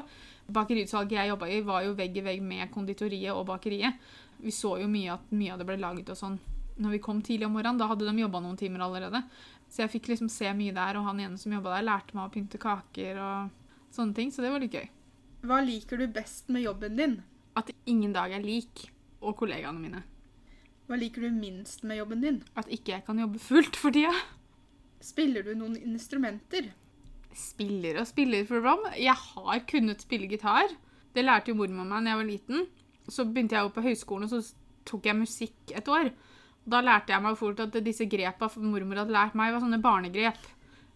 Bakeriutsalget 0.53 1.17
jeg 1.17 1.31
jobba 1.31 1.49
i, 1.49 1.61
var 1.65 1.85
jo 1.87 1.95
vegg 1.97 2.17
i 2.19 2.25
vegg 2.25 2.43
med 2.45 2.71
konditoriet 2.73 3.33
og 3.33 3.47
bakeriet. 3.49 3.99
Vi 4.43 4.51
så 4.53 4.75
jo 4.81 4.89
mye 4.91 5.15
at 5.15 5.31
mye 5.33 5.53
av 5.53 5.61
det 5.61 5.67
ble 5.69 5.79
laget 5.81 6.11
og 6.13 6.19
sånn 6.19 6.39
når 6.73 6.95
vi 6.95 7.01
kom 7.05 7.21
tidlig 7.21 7.47
om 7.47 7.53
morgenen. 7.57 7.79
Da 7.81 7.89
hadde 7.89 8.07
de 8.07 8.23
jobba 8.23 8.41
noen 8.43 8.57
timer 8.59 8.85
allerede. 8.85 9.23
Så 9.69 9.83
jeg 9.83 9.93
fikk 9.95 10.11
liksom 10.13 10.29
se 10.29 10.49
mye 10.57 10.73
der, 10.75 10.97
og 10.99 11.07
han 11.09 11.21
ene 11.21 11.39
som 11.41 11.53
jobba 11.53 11.77
der, 11.77 11.85
lærte 11.87 12.17
meg 12.17 12.27
å 12.27 12.33
pynte 12.33 12.61
kaker 12.61 13.21
og 13.21 13.93
sånne 13.93 14.17
ting. 14.17 14.33
Så 14.33 14.45
det 14.45 14.53
var 14.53 14.61
litt 14.61 14.75
gøy. 14.77 14.87
Hva 15.43 15.59
liker 15.65 15.99
du 15.99 16.07
best 16.13 16.49
med 16.53 16.65
jobben 16.65 16.97
din? 16.97 17.19
At 17.57 17.69
ingen 17.89 18.13
dag 18.15 18.33
er 18.33 18.45
lik. 18.45 18.87
Og 19.23 19.37
kollegaene 19.39 19.79
mine. 19.79 20.01
Hva 20.87 20.99
liker 20.99 21.23
du 21.23 21.31
minst 21.31 21.83
med 21.87 22.01
jobben 22.01 22.23
din? 22.23 22.39
At 22.59 22.67
ikke 22.67 22.97
jeg 22.97 23.05
kan 23.07 23.19
jobbe 23.19 23.39
fullt 23.39 23.79
for 23.79 23.95
tida. 23.95 24.13
Spiller 25.03 25.43
du 25.43 25.53
noen 25.55 25.77
instrumenter? 25.79 26.71
spiller 27.37 27.99
og 28.01 28.07
spiller 28.09 28.45
for 28.47 28.61
program. 28.61 28.87
Jeg 28.97 29.15
har 29.17 29.65
kunnet 29.69 30.03
spille 30.05 30.29
gitar. 30.29 30.69
Det 31.13 31.25
lærte 31.25 31.51
jo 31.51 31.57
mormor 31.57 31.85
meg 31.85 32.05
da 32.05 32.13
jeg 32.13 32.21
var 32.21 32.29
liten. 32.29 32.65
Så 33.09 33.25
begynte 33.27 33.57
jeg 33.57 33.65
jo 33.65 33.73
på 33.75 33.83
høyskolen, 33.83 34.27
og 34.27 34.31
så 34.31 34.55
tok 34.87 35.07
jeg 35.09 35.19
musikk 35.19 35.73
et 35.75 35.89
år. 35.91 36.11
Da 36.63 36.79
lærte 36.83 37.11
jeg 37.13 37.23
meg 37.23 37.37
fort 37.39 37.59
at 37.59 37.75
disse 37.83 38.07
grepa 38.07 38.49
mormor 38.55 39.03
hadde 39.03 39.15
lært 39.15 39.35
meg, 39.35 39.53
var 39.53 39.63
sånne 39.63 39.81
barnegrep. 39.83 40.39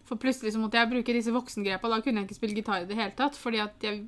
For 0.08 0.16
plutselig 0.16 0.54
så 0.54 0.60
måtte 0.62 0.80
jeg 0.80 0.88
bruke 0.88 1.12
disse 1.12 1.34
voksengrepa. 1.34 1.90
Da 1.92 2.00
kunne 2.00 2.22
jeg 2.22 2.30
ikke 2.30 2.38
spille 2.38 2.56
gitar 2.56 2.82
i 2.82 2.88
det 2.88 2.96
hele 2.96 3.12
tatt. 3.16 3.36
fordi 3.36 3.60
at 3.60 3.76
jeg, 3.84 4.06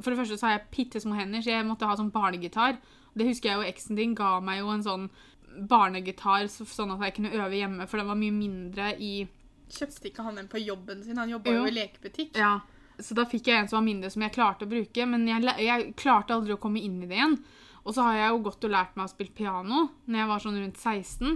For 0.00 0.10
det 0.10 0.18
første 0.18 0.38
så 0.38 0.46
har 0.46 0.58
jeg 0.58 0.68
bitte 0.74 1.00
små 1.00 1.14
hender, 1.14 1.40
så 1.40 1.54
jeg 1.54 1.66
måtte 1.66 1.86
ha 1.86 1.96
sånn 1.96 2.10
barnegitar. 2.10 2.80
Det 3.16 3.26
husker 3.30 3.48
jeg 3.50 3.56
jo 3.60 3.68
eksen 3.70 3.96
din 3.96 4.14
ga 4.14 4.36
meg 4.44 4.60
jo 4.60 4.68
en 4.74 4.84
sånn 4.84 5.08
barnegitar 5.70 6.48
sånn 6.52 6.92
at 6.96 7.04
jeg 7.06 7.14
kunne 7.16 7.32
øve 7.32 7.56
hjemme, 7.56 7.86
for 7.88 8.00
den 8.00 8.10
var 8.10 8.18
mye 8.20 8.34
mindre 8.34 8.92
i 9.00 9.12
Kjøpte 9.66 10.06
ikke 10.12 10.22
han 10.22 10.36
den 10.38 10.46
på 10.46 10.60
jobben 10.62 11.00
sin? 11.02 11.16
Han 11.18 11.32
jobba 11.32 11.50
Jo. 11.50 11.64
jo 11.64 11.70
i 11.72 11.74
lekebutikk. 11.74 12.36
Ja, 12.38 12.60
så 13.02 13.16
da 13.18 13.24
fikk 13.26 13.48
jeg 13.50 13.58
en 13.64 13.68
som 13.68 13.80
var 13.80 13.86
mindre 13.88 14.10
som 14.12 14.22
jeg 14.22 14.32
klarte 14.36 14.62
å 14.62 14.70
bruke, 14.70 15.06
men 15.10 15.24
jeg, 15.26 15.42
jeg 15.64 15.88
klarte 15.98 16.36
aldri 16.36 16.54
å 16.54 16.60
komme 16.62 16.78
inn 16.78 17.00
i 17.02 17.08
det 17.10 17.16
igjen. 17.18 17.34
Og 17.82 17.94
så 17.96 18.04
har 18.06 18.14
jeg 18.14 18.30
jo 18.30 18.38
gått 18.46 18.64
og 18.68 18.70
lært 18.70 18.94
meg 18.94 19.08
å 19.08 19.10
spille 19.10 19.34
piano 19.34 19.88
når 20.06 20.20
jeg 20.20 20.28
var 20.30 20.44
sånn 20.44 20.60
rundt 20.62 20.78
16. 20.78 21.34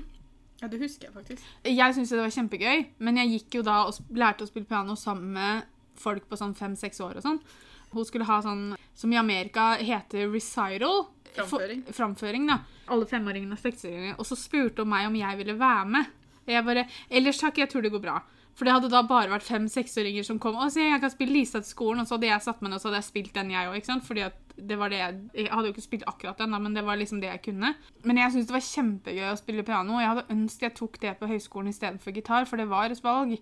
Ja, 0.60 0.68
det 0.68 0.78
husker 0.78 1.08
jeg 1.08 1.14
faktisk. 1.16 1.50
Jeg 1.64 1.94
syntes 1.96 2.14
det 2.14 2.22
var 2.22 2.34
kjempegøy, 2.36 2.86
men 3.00 3.18
jeg 3.18 3.34
gikk 3.34 3.58
jo 3.58 3.62
da 3.66 3.80
og 3.88 3.98
lærte 4.14 4.46
å 4.46 4.50
spille 4.50 4.68
piano 4.70 4.94
sammen 4.94 5.32
med 5.34 5.66
folk 6.00 6.28
på 6.30 6.38
sånn 6.38 6.54
fem-seks 6.54 7.00
år 7.02 7.18
og 7.18 7.26
sånn. 7.26 7.40
Hun 7.90 8.06
skulle 8.06 8.28
ha 8.30 8.38
sånn, 8.44 8.76
som 8.94 9.10
i 9.12 9.18
Amerika 9.18 9.72
heter 9.82 10.30
recital. 10.30 11.08
Framføring. 11.36 11.84
For, 11.86 11.98
framføring, 12.00 12.50
da. 12.50 12.58
Alle 12.90 13.06
femåringene 13.10 13.56
og 13.56 13.62
seksåringene. 13.62 14.18
Og 14.18 14.28
så 14.28 14.38
spurte 14.38 14.84
hun 14.84 14.92
meg 14.92 15.08
om 15.08 15.16
jeg 15.18 15.40
ville 15.40 15.56
være 15.60 15.88
med. 15.94 16.12
Jeg 16.50 16.66
bare, 16.66 16.86
Ellers 17.10 17.38
takk, 17.38 17.60
jeg 17.62 17.70
tror 17.70 17.84
det 17.86 17.92
går 17.94 18.02
bra. 18.02 18.20
For 18.58 18.66
det 18.66 18.74
hadde 18.74 18.90
da 18.92 19.00
bare 19.06 19.30
vært 19.30 19.46
fem-seksåringer 19.46 20.26
som 20.26 20.40
kom. 20.42 20.58
Og 20.58 20.72
så 20.74 20.82
jeg 20.82 21.00
kan 21.00 21.12
spille 21.12 21.32
Lisa 21.32 21.62
til 21.62 21.70
skolen, 21.70 22.02
og 22.02 22.08
så 22.08 22.16
hadde 22.16 22.28
jeg 22.28 22.44
satt 22.44 22.58
meg 22.60 22.72
ned 22.72 22.80
og 22.80 22.82
så 22.82 22.90
hadde 22.90 22.98
jeg 23.00 23.08
spilt 23.08 23.36
den, 23.36 23.52
jeg 23.54 23.70
òg. 23.70 23.92
Fordi 24.04 24.24
at 24.26 24.56
det 24.60 24.76
var 24.76 24.92
det 24.92 24.98
jeg, 25.00 25.20
jeg 25.38 25.52
hadde 25.54 25.70
jo 25.70 25.74
ikke 25.74 25.86
spilt 25.86 26.08
akkurat 26.10 26.42
den, 26.42 26.52
da, 26.52 26.58
men 26.60 26.76
det 26.76 26.84
var 26.84 26.98
liksom 27.00 27.22
det 27.22 27.30
jeg 27.30 27.42
kunne. 27.46 27.72
Men 28.04 28.20
jeg 28.20 28.34
syntes 28.34 28.50
det 28.50 28.56
var 28.58 28.66
kjempegøy 28.66 29.30
å 29.30 29.38
spille 29.40 29.64
piano, 29.64 29.96
og 29.96 30.02
jeg 30.04 30.12
hadde 30.12 30.36
ønsket 30.36 30.66
jeg 30.66 30.76
tok 30.82 31.00
det 31.00 31.14
på 31.20 31.30
høyskolen 31.30 31.72
istedenfor 31.72 32.16
gitar, 32.18 32.48
for 32.50 32.60
det 32.60 32.68
var 32.68 32.92
et 32.92 33.04
valg. 33.04 33.38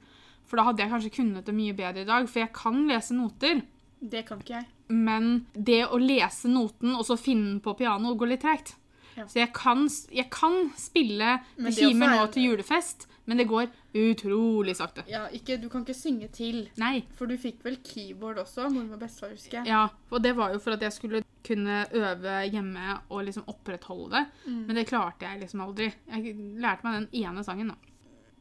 For 0.49 0.61
da 0.61 0.69
hadde 0.69 0.85
jeg 0.85 0.93
kanskje 0.93 1.15
kunnet 1.19 1.49
det 1.49 1.57
mye 1.57 1.75
bedre 1.77 2.05
i 2.05 2.09
dag, 2.09 2.29
for 2.31 2.45
jeg 2.45 2.55
kan 2.57 2.85
lese 2.89 3.17
noter. 3.17 3.65
Det 4.01 4.25
kan 4.29 4.43
ikke 4.43 4.61
jeg. 4.61 4.69
Men 4.89 5.47
det 5.53 5.83
å 5.89 5.99
lese 6.01 6.51
noten 6.51 6.95
og 6.95 7.05
så 7.07 7.19
finne 7.21 7.55
den 7.55 7.63
på 7.65 7.75
piano 7.79 8.15
går 8.19 8.35
litt 8.35 8.45
tregt. 8.45 8.77
Ja. 9.19 9.27
Så 9.27 9.41
jeg 9.41 9.51
kan, 9.57 9.89
jeg 10.15 10.29
kan 10.31 10.69
spille 10.79 11.39
kimer 11.75 12.13
nå 12.15 12.27
til 12.31 12.53
julefest, 12.53 13.09
men 13.27 13.41
det 13.41 13.49
går 13.51 13.67
utrolig 13.99 14.77
sakte. 14.79 15.03
Ja, 15.11 15.25
ikke, 15.35 15.59
Du 15.61 15.69
kan 15.73 15.83
ikke 15.83 15.97
synge 15.97 16.29
til. 16.33 16.69
Nei. 16.81 17.03
For 17.19 17.27
du 17.27 17.35
fikk 17.41 17.65
vel 17.67 17.81
keyboard 17.85 18.39
også, 18.45 18.69
mormor 18.71 18.97
og 18.97 19.03
bestefar, 19.03 19.35
husker 19.35 19.59
jeg. 19.61 19.73
Ja, 19.73 19.89
og 20.13 20.23
det 20.23 20.37
var 20.39 20.55
jo 20.55 20.63
for 20.63 20.77
at 20.77 20.87
jeg 20.87 20.95
skulle 20.95 21.25
kunne 21.45 21.83
øve 21.97 22.39
hjemme 22.53 22.99
og 23.09 23.25
liksom 23.27 23.47
opprettholde 23.51 24.15
det. 24.15 24.25
Mm. 24.47 24.63
Men 24.69 24.81
det 24.81 24.89
klarte 24.89 25.27
jeg 25.27 25.43
liksom 25.43 25.65
aldri. 25.67 25.91
Jeg 26.15 26.35
lærte 26.63 26.87
meg 26.87 27.01
den 27.01 27.25
ene 27.25 27.45
sangen, 27.45 27.75
da. 27.75 27.95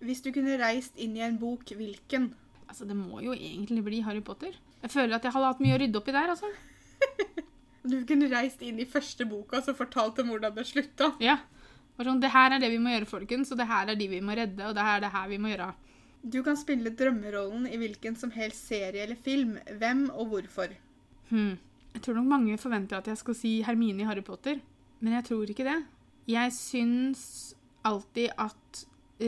Hvis 0.05 0.21
du 0.21 0.29
kunne 0.31 0.59
reist 0.61 0.99
inn 1.01 1.17
i 1.17 1.25
en 1.25 1.39
bok, 1.41 1.73
hvilken? 1.73 2.31
Altså, 2.67 2.85
det 2.85 2.95
må 2.99 3.23
jo 3.25 3.33
egentlig 3.33 3.81
bli 3.85 4.03
Harry 4.05 4.21
Potter. 4.21 4.53
Jeg 4.83 4.93
føler 4.93 5.17
at 5.17 5.25
jeg 5.25 5.33
hadde 5.33 5.51
hatt 5.51 5.61
mye 5.63 5.75
å 5.75 5.81
rydde 5.81 5.99
opp 5.99 6.09
i 6.09 6.15
der, 6.15 6.33
altså. 6.35 6.51
Du 7.87 8.01
kunne 8.03 8.27
reist 8.27 8.59
inn 8.67 8.81
i 8.83 8.87
første 8.89 9.23
boka 9.29 9.61
og 9.61 9.77
fortalt 9.77 10.17
dem 10.19 10.27
hvordan 10.33 10.55
det 10.57 10.65
slutta. 10.67 11.13
Ja. 11.23 11.37
Sånn, 11.97 12.19
det 12.21 12.33
her 12.33 12.53
er 12.53 12.61
det 12.61 12.69
vi 12.73 12.81
må 12.83 12.91
gjøre, 12.91 13.07
folkens, 13.09 13.51
og 13.53 13.61
det 13.61 13.69
her 13.69 13.93
er 13.93 13.97
de 13.97 14.09
vi 14.11 14.19
må 14.21 14.35
redde, 14.37 14.59
og 14.67 14.75
det 14.75 14.83
her 14.83 14.97
er 14.99 15.05
det 15.05 15.13
her 15.13 15.29
vi 15.31 15.39
må 15.41 15.53
gjøre. 15.53 15.69
Du 16.27 16.41
kan 16.43 16.59
spille 16.59 16.91
drømmerollen 16.99 17.63
i 17.71 17.79
hvilken 17.79 18.17
som 18.19 18.33
helst 18.35 18.67
serie 18.67 19.05
eller 19.05 19.15
film. 19.23 19.55
Hvem 19.79 20.09
og 20.11 20.33
hvorfor? 20.33 20.75
Hmm. 21.29 21.55
Jeg 21.95 22.03
tror 22.03 22.19
nok 22.19 22.29
mange 22.29 22.57
forventer 22.61 22.99
at 22.99 23.07
jeg 23.09 23.17
skal 23.21 23.37
si 23.37 23.53
Hermine 23.65 24.03
i 24.03 24.09
Harry 24.09 24.21
Potter, 24.25 24.59
men 24.99 25.15
jeg 25.15 25.29
tror 25.31 25.49
ikke 25.49 25.65
det. 25.65 25.79
Jeg 26.27 26.53
syns 26.53 27.23
alltid 27.87 28.35
at 28.37 28.83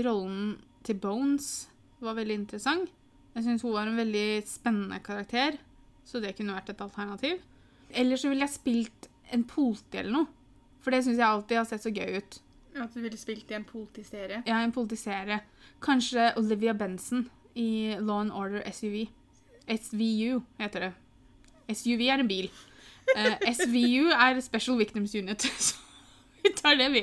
rollen 0.06 0.58
til 0.86 1.00
Bones 1.00 1.70
var 2.03 2.20
veldig 2.20 2.41
interessant. 2.44 2.91
Jeg 3.36 3.45
syns 3.45 3.63
hun 3.65 3.75
var 3.75 3.88
en 3.88 4.00
veldig 4.00 4.27
spennende 4.50 5.00
karakter, 5.05 5.57
så 6.05 6.21
det 6.24 6.36
kunne 6.38 6.55
vært 6.55 6.71
et 6.74 6.81
alternativ. 6.81 7.41
Eller 7.89 8.19
så 8.19 8.29
ville 8.31 8.45
jeg 8.45 8.55
spilt 8.55 9.09
en 9.33 9.45
politi 9.48 10.01
eller 10.01 10.15
noe, 10.15 10.29
for 10.81 10.93
det 10.93 11.03
syns 11.05 11.19
jeg 11.19 11.27
alltid 11.27 11.59
har 11.62 11.67
sett 11.69 11.86
så 11.86 11.93
gøy 11.93 12.17
ut. 12.19 12.39
At 12.79 12.93
du 12.93 13.01
ville 13.03 13.17
spilt 13.19 13.50
i 13.51 13.57
en 13.57 13.65
politiserie. 13.67 14.41
Ja, 14.48 14.62
en 14.62 14.74
politiserie. 14.74 15.41
Kanskje 15.83 16.31
Olivia 16.39 16.74
Benson 16.77 17.27
i 17.57 17.95
Law 18.00 18.21
and 18.21 18.31
Order 18.31 18.63
SUV. 18.71 19.07
SVU 19.69 20.41
heter 20.59 20.88
det. 20.88 20.91
SUV 21.75 22.05
er 22.09 22.25
en 22.25 22.31
bil. 22.31 22.50
Uh, 23.09 23.39
SVU 23.41 24.12
er 24.13 24.38
Special 24.38 24.75
Victims 24.77 25.15
Unit. 25.17 25.41
Så 25.57 25.79
vi 26.43 26.51
tar 26.53 26.75
det, 26.77 26.91
vi. 26.93 27.01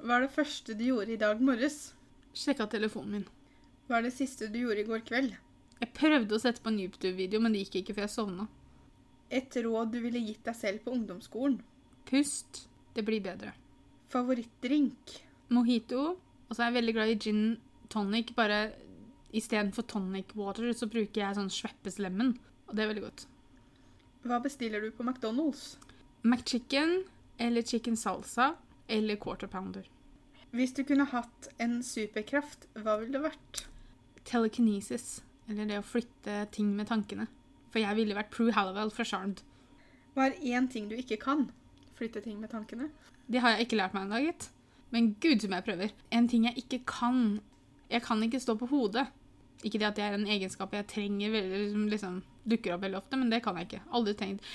Hva 0.00 0.16
er 0.16 0.24
det 0.24 0.30
første 0.32 0.72
du 0.72 0.86
gjorde 0.86 1.12
i 1.12 1.18
dag 1.20 1.42
morges? 1.44 1.90
Sjekka 2.32 2.64
telefonen 2.72 3.18
min. 3.18 3.26
Hva 3.92 3.98
er 4.00 4.06
det 4.06 4.14
siste 4.16 4.46
du 4.48 4.54
gjorde 4.56 4.80
i 4.80 4.88
går 4.88 5.02
kveld? 5.04 5.32
Jeg 5.76 5.92
prøvde 5.92 6.32
å 6.32 6.40
sette 6.40 6.62
på 6.64 6.70
en 6.70 6.78
YouTube-video, 6.80 7.42
men 7.44 7.52
det 7.52 7.66
gikk 7.66 7.74
ikke, 7.82 7.94
for 7.98 8.06
jeg 8.06 8.12
sovna. 8.14 8.46
Et 9.28 9.56
råd 9.66 9.90
du 9.92 9.98
ville 10.00 10.22
gitt 10.24 10.46
deg 10.46 10.56
selv 10.56 10.78
på 10.80 10.94
ungdomsskolen? 10.94 11.58
Pust. 12.08 12.62
Det 12.96 13.02
blir 13.04 13.20
bedre. 13.20 13.50
Favorittdrink? 14.14 15.12
Mojito. 15.52 16.06
Og 16.48 16.54
så 16.56 16.62
er 16.62 16.70
jeg 16.70 16.76
veldig 16.78 16.94
glad 16.96 17.12
i 17.12 17.18
gin 17.20 17.42
tonic. 17.92 18.32
Bare 18.38 18.62
istedenfor 19.36 19.84
tonic 19.90 20.32
water 20.40 20.72
så 20.72 20.88
bruker 20.88 21.26
jeg 21.26 21.36
sånn 21.36 21.52
Sveppes 21.52 22.00
lemon. 22.00 22.32
Og 22.70 22.72
det 22.72 22.86
er 22.86 22.92
veldig 22.94 23.02
godt. 23.04 23.26
Hva 24.24 24.38
bestiller 24.40 24.80
du 24.80 24.88
på 24.96 25.04
McDonald's? 25.04 25.74
McChicken 26.24 27.02
eller 27.36 27.68
chicken 27.68 28.00
salsa 28.00 28.54
eller 28.88 29.20
quarter 29.20 29.52
pounder. 29.52 29.84
Hvis 30.56 30.72
du 30.80 30.80
kunne 30.88 31.04
hatt 31.12 31.50
en 31.60 31.82
superkraft, 31.84 32.70
hva 32.80 32.96
ville 33.02 33.18
det 33.18 33.22
vært? 33.28 33.66
Telekinesis. 34.28 35.22
Eller 35.50 35.68
det 35.68 35.80
å 35.80 35.86
flytte 35.86 36.44
ting 36.54 36.74
med 36.76 36.88
tankene. 36.90 37.28
For 37.72 37.82
jeg 37.82 37.96
ville 37.98 38.16
vært 38.16 38.32
Prue 38.34 38.54
Hallowell 38.54 38.92
fra 38.94 39.06
Charmed. 39.08 39.42
Hva 40.12 40.28
er 40.28 40.40
én 40.54 40.68
ting 40.70 40.90
du 40.90 40.96
ikke 40.98 41.18
kan? 41.22 41.46
Flytte 41.96 42.22
ting 42.24 42.38
med 42.40 42.52
tankene? 42.52 42.90
Det 43.32 43.40
har 43.40 43.56
jeg 43.56 43.66
ikke 43.66 43.78
lært 43.80 43.96
meg 43.96 44.06
ennå, 44.06 44.20
gitt. 44.26 44.50
Men 44.92 45.14
gud 45.24 45.40
som 45.40 45.54
jeg 45.56 45.64
prøver. 45.64 45.92
En 46.12 46.28
ting 46.28 46.46
jeg 46.48 46.64
ikke 46.64 46.82
kan. 46.88 47.40
Jeg 47.92 48.04
kan 48.04 48.22
ikke 48.24 48.40
stå 48.42 48.56
på 48.60 48.68
hodet. 48.72 49.06
Ikke 49.62 49.78
det 49.80 49.88
at 49.88 49.98
det 49.98 50.04
er 50.04 50.16
en 50.18 50.28
egenskap 50.28 50.74
jeg 50.74 50.88
trenger 50.90 51.36
som 51.72 51.86
liksom 51.88 52.18
dukker 52.48 52.74
opp 52.74 52.82
veldig 52.82 52.98
ofte, 52.98 53.18
men 53.20 53.30
det 53.30 53.40
kan 53.44 53.56
jeg 53.56 53.68
ikke. 53.68 53.84
Aldri 53.94 54.14
tenkt. 54.18 54.48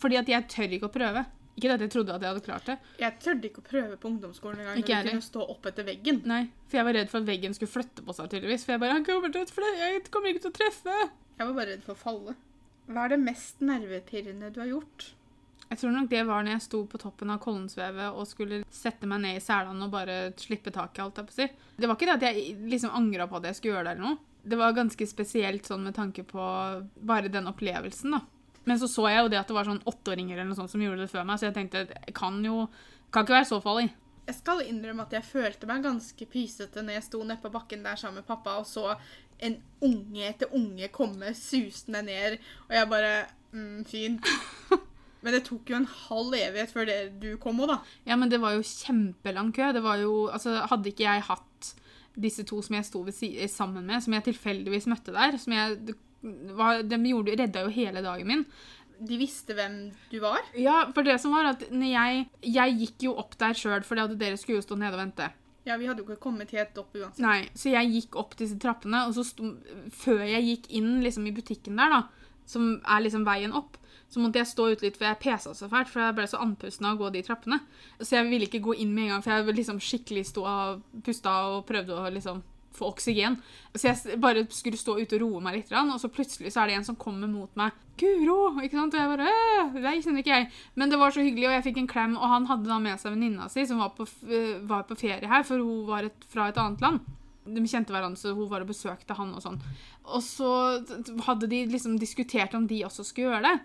Fordi 0.00 0.20
at 0.20 0.30
jeg 0.30 0.48
tør 0.52 0.76
ikke 0.76 0.88
å 0.88 0.94
prøve. 0.94 1.24
Ikke 1.56 1.72
at 1.72 1.80
jeg 1.80 1.92
trodde 1.94 2.12
at 2.12 2.24
jeg 2.24 2.34
hadde 2.34 2.44
klart 2.44 2.66
det. 2.68 2.76
Jeg 3.00 3.16
tørde 3.24 3.48
ikke 3.48 3.62
å 3.62 3.66
prøve 3.66 3.98
på 4.00 4.10
ungdomsskolen 4.10 4.60
engang. 4.60 4.80
Ikke 4.82 4.92
jeg 4.92 5.08
kunne 5.08 5.24
stå 5.24 5.44
opp 5.56 5.68
etter 5.70 5.86
veggen. 5.88 6.20
Nei, 6.28 6.42
for 6.68 6.80
jeg 6.80 6.88
var 6.88 6.98
redd 6.98 7.12
for 7.12 7.24
at 7.24 7.30
veggen 7.30 7.56
skulle 7.56 7.72
flytte 7.72 8.04
på 8.04 8.16
seg, 8.16 8.28
tydeligvis. 8.32 8.66
For 8.66 8.76
jeg 8.76 8.82
bare, 8.84 8.96
han 8.98 9.06
kommer 9.08 9.32
til 9.32 9.46
å 9.46 9.52
flytte, 9.56 9.76
jeg 9.80 10.02
kommer 10.12 10.34
ikke 10.34 10.44
til 10.44 10.52
å 10.52 10.58
treffe. 10.58 10.98
Jeg 11.36 11.48
var 11.48 11.54
bare 11.56 11.70
redd 11.72 11.86
for 11.86 11.96
å 11.96 12.02
falle. 12.02 12.36
Hva 12.86 13.06
er 13.06 13.14
det 13.16 13.22
mest 13.24 13.64
nervepirrende 13.64 14.52
du 14.52 14.60
har 14.62 14.68
gjort? 14.74 15.08
Jeg 15.66 15.80
tror 15.80 15.96
nok 15.96 16.10
det 16.12 16.22
var 16.28 16.44
når 16.46 16.54
jeg 16.54 16.64
sto 16.68 16.82
på 16.86 17.00
toppen 17.02 17.32
av 17.34 17.40
Kollensvevet 17.42 18.14
og 18.14 18.28
skulle 18.30 18.60
sette 18.70 19.08
meg 19.10 19.24
ned 19.24 19.40
i 19.40 19.42
selene 19.42 19.88
og 19.88 19.96
bare 19.96 20.18
slippe 20.38 20.70
taket, 20.70 21.02
alt 21.02 21.18
jeg 21.18 21.26
på 21.26 21.34
si. 21.34 21.48
Det 21.74 21.88
var 21.88 21.98
ikke 21.98 22.06
det 22.12 22.16
at 22.20 22.26
jeg 22.28 22.54
liksom 22.70 22.94
angra 22.94 23.26
på 23.26 23.40
at 23.40 23.48
jeg 23.50 23.58
skulle 23.58 23.74
gjøre 23.74 23.88
det 23.88 23.96
eller 23.96 24.06
noe. 24.12 24.20
Det 24.46 24.60
var 24.60 24.76
ganske 24.76 25.08
spesielt 25.10 25.66
sånn 25.66 25.88
med 25.88 25.96
tanke 25.96 26.22
på 26.28 26.44
bare 27.08 27.32
den 27.32 27.50
opplevelsen, 27.50 28.14
da. 28.14 28.22
Men 28.66 28.80
så 28.80 28.88
så 28.90 29.06
jeg 29.10 29.22
jo 29.22 29.30
det 29.32 29.38
at 29.40 29.50
det 29.50 29.56
var 29.56 29.68
sånn 29.68 29.84
åtteåringer 29.86 30.36
eller 30.36 30.50
noe 30.50 30.58
sånt 30.58 30.72
som 30.72 30.82
gjorde 30.82 31.04
det 31.04 31.12
før 31.12 31.26
meg, 31.28 31.38
så 31.38 31.48
jeg 31.48 31.56
tenkte 31.56 31.86
det 31.90 32.16
kan 32.16 32.42
jo 32.44 32.66
Kan 33.14 33.22
ikke 33.22 33.36
være 33.36 33.46
så 33.48 33.60
farlig. 33.62 33.86
Jeg 34.26 34.34
skal 34.40 34.64
innrømme 34.66 35.04
at 35.06 35.12
jeg 35.14 35.24
følte 35.24 35.68
meg 35.70 35.84
ganske 35.84 36.26
pysete 36.26 36.82
når 36.82 36.96
jeg 36.98 37.04
sto 37.06 37.20
nede 37.22 37.38
på 37.40 37.52
bakken 37.54 37.84
der 37.86 37.96
sammen 38.00 38.18
med 38.18 38.26
pappa 38.26 38.56
og 38.58 38.66
så 38.66 38.96
en 39.46 39.54
unge 39.84 40.24
etter 40.26 40.50
unge 40.56 40.88
komme 40.92 41.30
susende 41.36 42.02
ned, 42.02 42.38
og 42.66 42.74
jeg 42.74 42.90
bare 42.90 43.12
mm, 43.52 43.84
Fint. 43.88 44.26
Men 45.24 45.34
det 45.36 45.44
tok 45.46 45.70
jo 45.70 45.78
en 45.78 45.88
halv 45.90 46.34
evighet 46.38 46.72
før 46.74 46.88
det 46.88 46.98
du 47.22 47.30
kom 47.42 47.62
òg, 47.64 47.72
da. 47.72 47.78
Ja, 48.06 48.14
men 48.14 48.30
det 48.30 48.38
var 48.38 48.52
jo 48.54 48.62
kjempelang 48.62 49.48
kø. 49.56 49.72
Det 49.74 49.82
var 49.82 49.98
jo 49.98 50.28
Altså, 50.30 50.52
hadde 50.70 50.92
ikke 50.92 51.02
jeg 51.02 51.24
hatt 51.26 51.70
disse 52.14 52.44
to 52.46 52.60
som 52.62 52.76
jeg 52.78 52.86
sto 52.86 53.00
ved 53.02 53.16
sammen 53.50 53.88
med, 53.88 54.04
som 54.04 54.14
jeg 54.14 54.28
tilfeldigvis 54.28 54.86
møtte 54.92 55.14
der, 55.16 55.34
som 55.40 55.56
jeg 55.56 55.96
De 56.22 56.98
gjorde, 57.10 57.36
redda 57.38 57.66
jo 57.66 57.72
hele 57.74 58.02
dagen 58.02 58.26
min. 58.26 58.44
De 58.98 59.18
visste 59.20 59.54
hvem 59.54 59.90
du 60.10 60.18
var. 60.22 60.40
Ja, 60.56 60.86
for 60.94 61.04
det 61.04 61.18
som 61.20 61.34
var 61.36 61.50
at 61.50 61.66
jeg 61.68 62.28
Jeg 62.42 62.78
gikk 62.80 63.02
jo 63.10 63.16
opp 63.20 63.36
der 63.38 63.52
sjøl, 63.52 63.84
for 63.84 63.94
dere 63.96 64.38
skulle 64.40 64.62
jo 64.62 64.64
stå 64.64 64.78
nede 64.80 64.96
og 64.96 65.02
vente. 65.04 65.30
Ja, 65.66 65.76
vi 65.76 65.88
hadde 65.88 66.04
jo 66.04 66.06
ikke 66.06 66.22
kommet 66.22 66.52
helt 66.54 66.78
opp 66.78 66.94
uansett. 66.94 67.18
Nei, 67.24 67.48
Så 67.54 67.72
jeg 67.72 67.90
gikk 67.90 68.16
opp 68.16 68.36
disse 68.38 68.56
trappene, 68.62 69.02
og 69.08 69.16
så 69.16 69.24
sto, 69.26 69.56
før 69.90 70.22
jeg 70.22 70.46
gikk 70.46 70.70
inn 70.78 71.02
liksom 71.02 71.26
i 71.26 71.34
butikken 71.34 71.76
der, 71.76 71.90
da, 71.90 72.30
som 72.46 72.76
er 72.86 73.02
liksom 73.02 73.26
veien 73.26 73.52
opp, 73.52 73.76
så 74.08 74.22
måtte 74.22 74.38
jeg 74.38 74.46
stå 74.46 74.68
ute 74.70 74.86
litt, 74.86 74.96
for 74.96 75.08
jeg 75.08 75.18
pesa 75.18 75.52
så 75.58 75.66
fælt, 75.68 75.90
for 75.90 76.04
jeg 76.04 76.14
ble 76.14 76.26
så 76.30 76.38
andpusten 76.38 76.86
av 76.86 76.94
å 76.94 77.00
gå 77.00 77.10
de 77.16 77.22
trappene. 77.26 77.58
Så 77.98 78.14
jeg 78.14 78.28
ville 78.30 78.46
ikke 78.46 78.62
gå 78.62 78.76
inn 78.78 78.92
med 78.94 79.08
en 79.08 79.16
gang, 79.16 79.24
for 79.24 79.34
jeg 79.34 79.46
ville 79.48 79.58
liksom 79.58 79.80
skikkelig 79.82 80.22
stå 80.30 80.44
og 80.46 80.84
pusta 81.04 81.32
og 81.50 81.64
prøvde 81.66 81.98
å 81.98 82.12
liksom 82.14 82.44
få 82.76 82.90
oksygen. 82.92 83.38
Så 83.74 83.88
jeg 83.90 84.20
bare 84.22 84.46
skulle 84.54 84.80
stå 84.80 84.98
ute 85.00 85.18
og 85.18 85.24
roe 85.24 85.42
meg 85.44 85.58
litt, 85.58 85.72
og 85.72 85.98
så 86.00 86.12
plutselig 86.12 86.52
så 86.54 86.62
er 86.62 86.70
det 86.70 86.78
en 86.78 86.88
som 86.88 86.98
kommer 87.00 87.30
mot 87.30 87.52
meg. 87.58 87.74
Guro! 87.96 88.52
ikke 88.60 88.76
sant? 88.76 88.94
Og 88.94 89.00
jeg 89.00 89.12
bare 89.12 89.28
«Øh, 89.32 89.76
Deg 89.80 90.02
kjenner 90.04 90.20
ikke 90.20 90.34
jeg. 90.34 90.48
Men 90.76 90.92
det 90.92 90.98
var 91.00 91.14
så 91.14 91.24
hyggelig, 91.24 91.48
og 91.48 91.54
jeg 91.56 91.66
fikk 91.70 91.78
en 91.82 91.90
klem, 91.90 92.16
og 92.20 92.28
han 92.28 92.48
hadde 92.50 92.68
da 92.68 92.80
med 92.82 93.00
seg 93.00 93.14
venninna 93.14 93.48
si, 93.52 93.64
som 93.68 93.80
var 93.80 93.94
på, 93.96 94.04
øh, 94.28 94.58
var 94.68 94.84
på 94.88 94.98
ferie 95.00 95.30
her, 95.30 95.46
for 95.48 95.62
hun 95.62 95.86
var 95.88 96.08
et, 96.08 96.28
fra 96.32 96.50
et 96.50 96.60
annet 96.60 96.84
land. 96.84 97.00
De 97.46 97.62
kjente 97.62 97.94
hverandre, 97.94 98.18
så 98.18 98.34
hun 98.34 98.50
var 98.50 98.64
og 98.64 98.72
besøkte 98.72 99.16
han 99.16 99.32
og 99.36 99.44
sånn. 99.44 99.60
Og 100.06 100.22
så 100.22 100.50
hadde 101.26 101.48
de 101.50 101.64
liksom 101.70 101.98
diskutert 101.98 102.54
om 102.54 102.68
de 102.68 102.84
også 102.86 103.04
skulle 103.06 103.32
gjøre 103.32 103.48
det. 103.48 103.56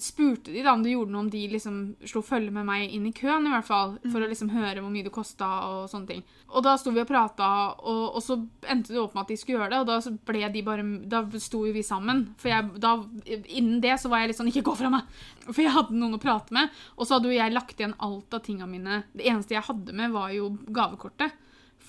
Spurte 0.00 0.52
de 0.54 0.62
da 0.62 0.72
om 0.76 0.84
det 0.84 0.92
gjorde 0.92 1.10
noe 1.10 1.24
om 1.24 1.30
de 1.32 1.40
liksom 1.50 1.78
slo 2.06 2.20
følge 2.22 2.52
med 2.54 2.62
meg 2.68 2.92
inn 2.94 3.08
i 3.08 3.12
køen, 3.16 3.48
i 3.48 3.50
hvert 3.50 3.66
fall, 3.66 3.96
for 4.12 4.22
å 4.22 4.28
liksom 4.30 4.52
høre 4.54 4.78
hvor 4.78 4.92
mye 4.92 5.06
det 5.06 5.12
kosta 5.12 5.48
og 5.66 5.88
sånne 5.90 6.12
ting. 6.12 6.22
Og 6.54 6.62
da 6.62 6.76
sto 6.78 6.92
vi 6.94 7.02
og 7.02 7.08
prata, 7.10 7.48
og, 7.82 8.04
og 8.14 8.22
så 8.22 8.38
endte 8.70 8.94
det 8.94 9.02
opp 9.02 9.16
med 9.16 9.24
at 9.24 9.32
de 9.32 9.38
skulle 9.40 9.58
gjøre 9.58 9.72
det, 9.74 9.82
og 9.82 9.90
da 9.90 10.14
ble 10.30 10.52
de 10.54 10.64
bare 10.66 10.86
Da 11.10 11.24
sto 11.42 11.64
jo 11.66 11.74
vi 11.74 11.82
sammen. 11.86 12.22
For 12.40 12.52
jeg, 12.52 12.70
da, 12.80 12.94
innen 13.42 13.82
det 13.82 13.98
så 14.00 14.12
var 14.12 14.22
jeg 14.22 14.30
litt 14.30 14.40
sånn 14.40 14.52
Ikke 14.52 14.64
gå 14.70 14.78
fra 14.78 14.94
meg! 14.94 15.10
For 15.50 15.62
jeg 15.64 15.74
hadde 15.74 15.98
noen 15.98 16.16
å 16.16 16.22
prate 16.22 16.54
med. 16.54 16.70
Og 16.96 17.06
så 17.06 17.16
hadde 17.18 17.32
jo 17.32 17.36
jeg 17.36 17.56
lagt 17.56 17.78
igjen 17.80 17.98
alt 17.98 18.38
av 18.38 18.46
tinga 18.46 18.70
mine. 18.70 19.02
Det 19.10 19.26
eneste 19.26 19.58
jeg 19.58 19.66
hadde 19.66 19.96
med, 19.96 20.14
var 20.14 20.30
jo 20.36 20.52
gavekortet. 20.70 21.34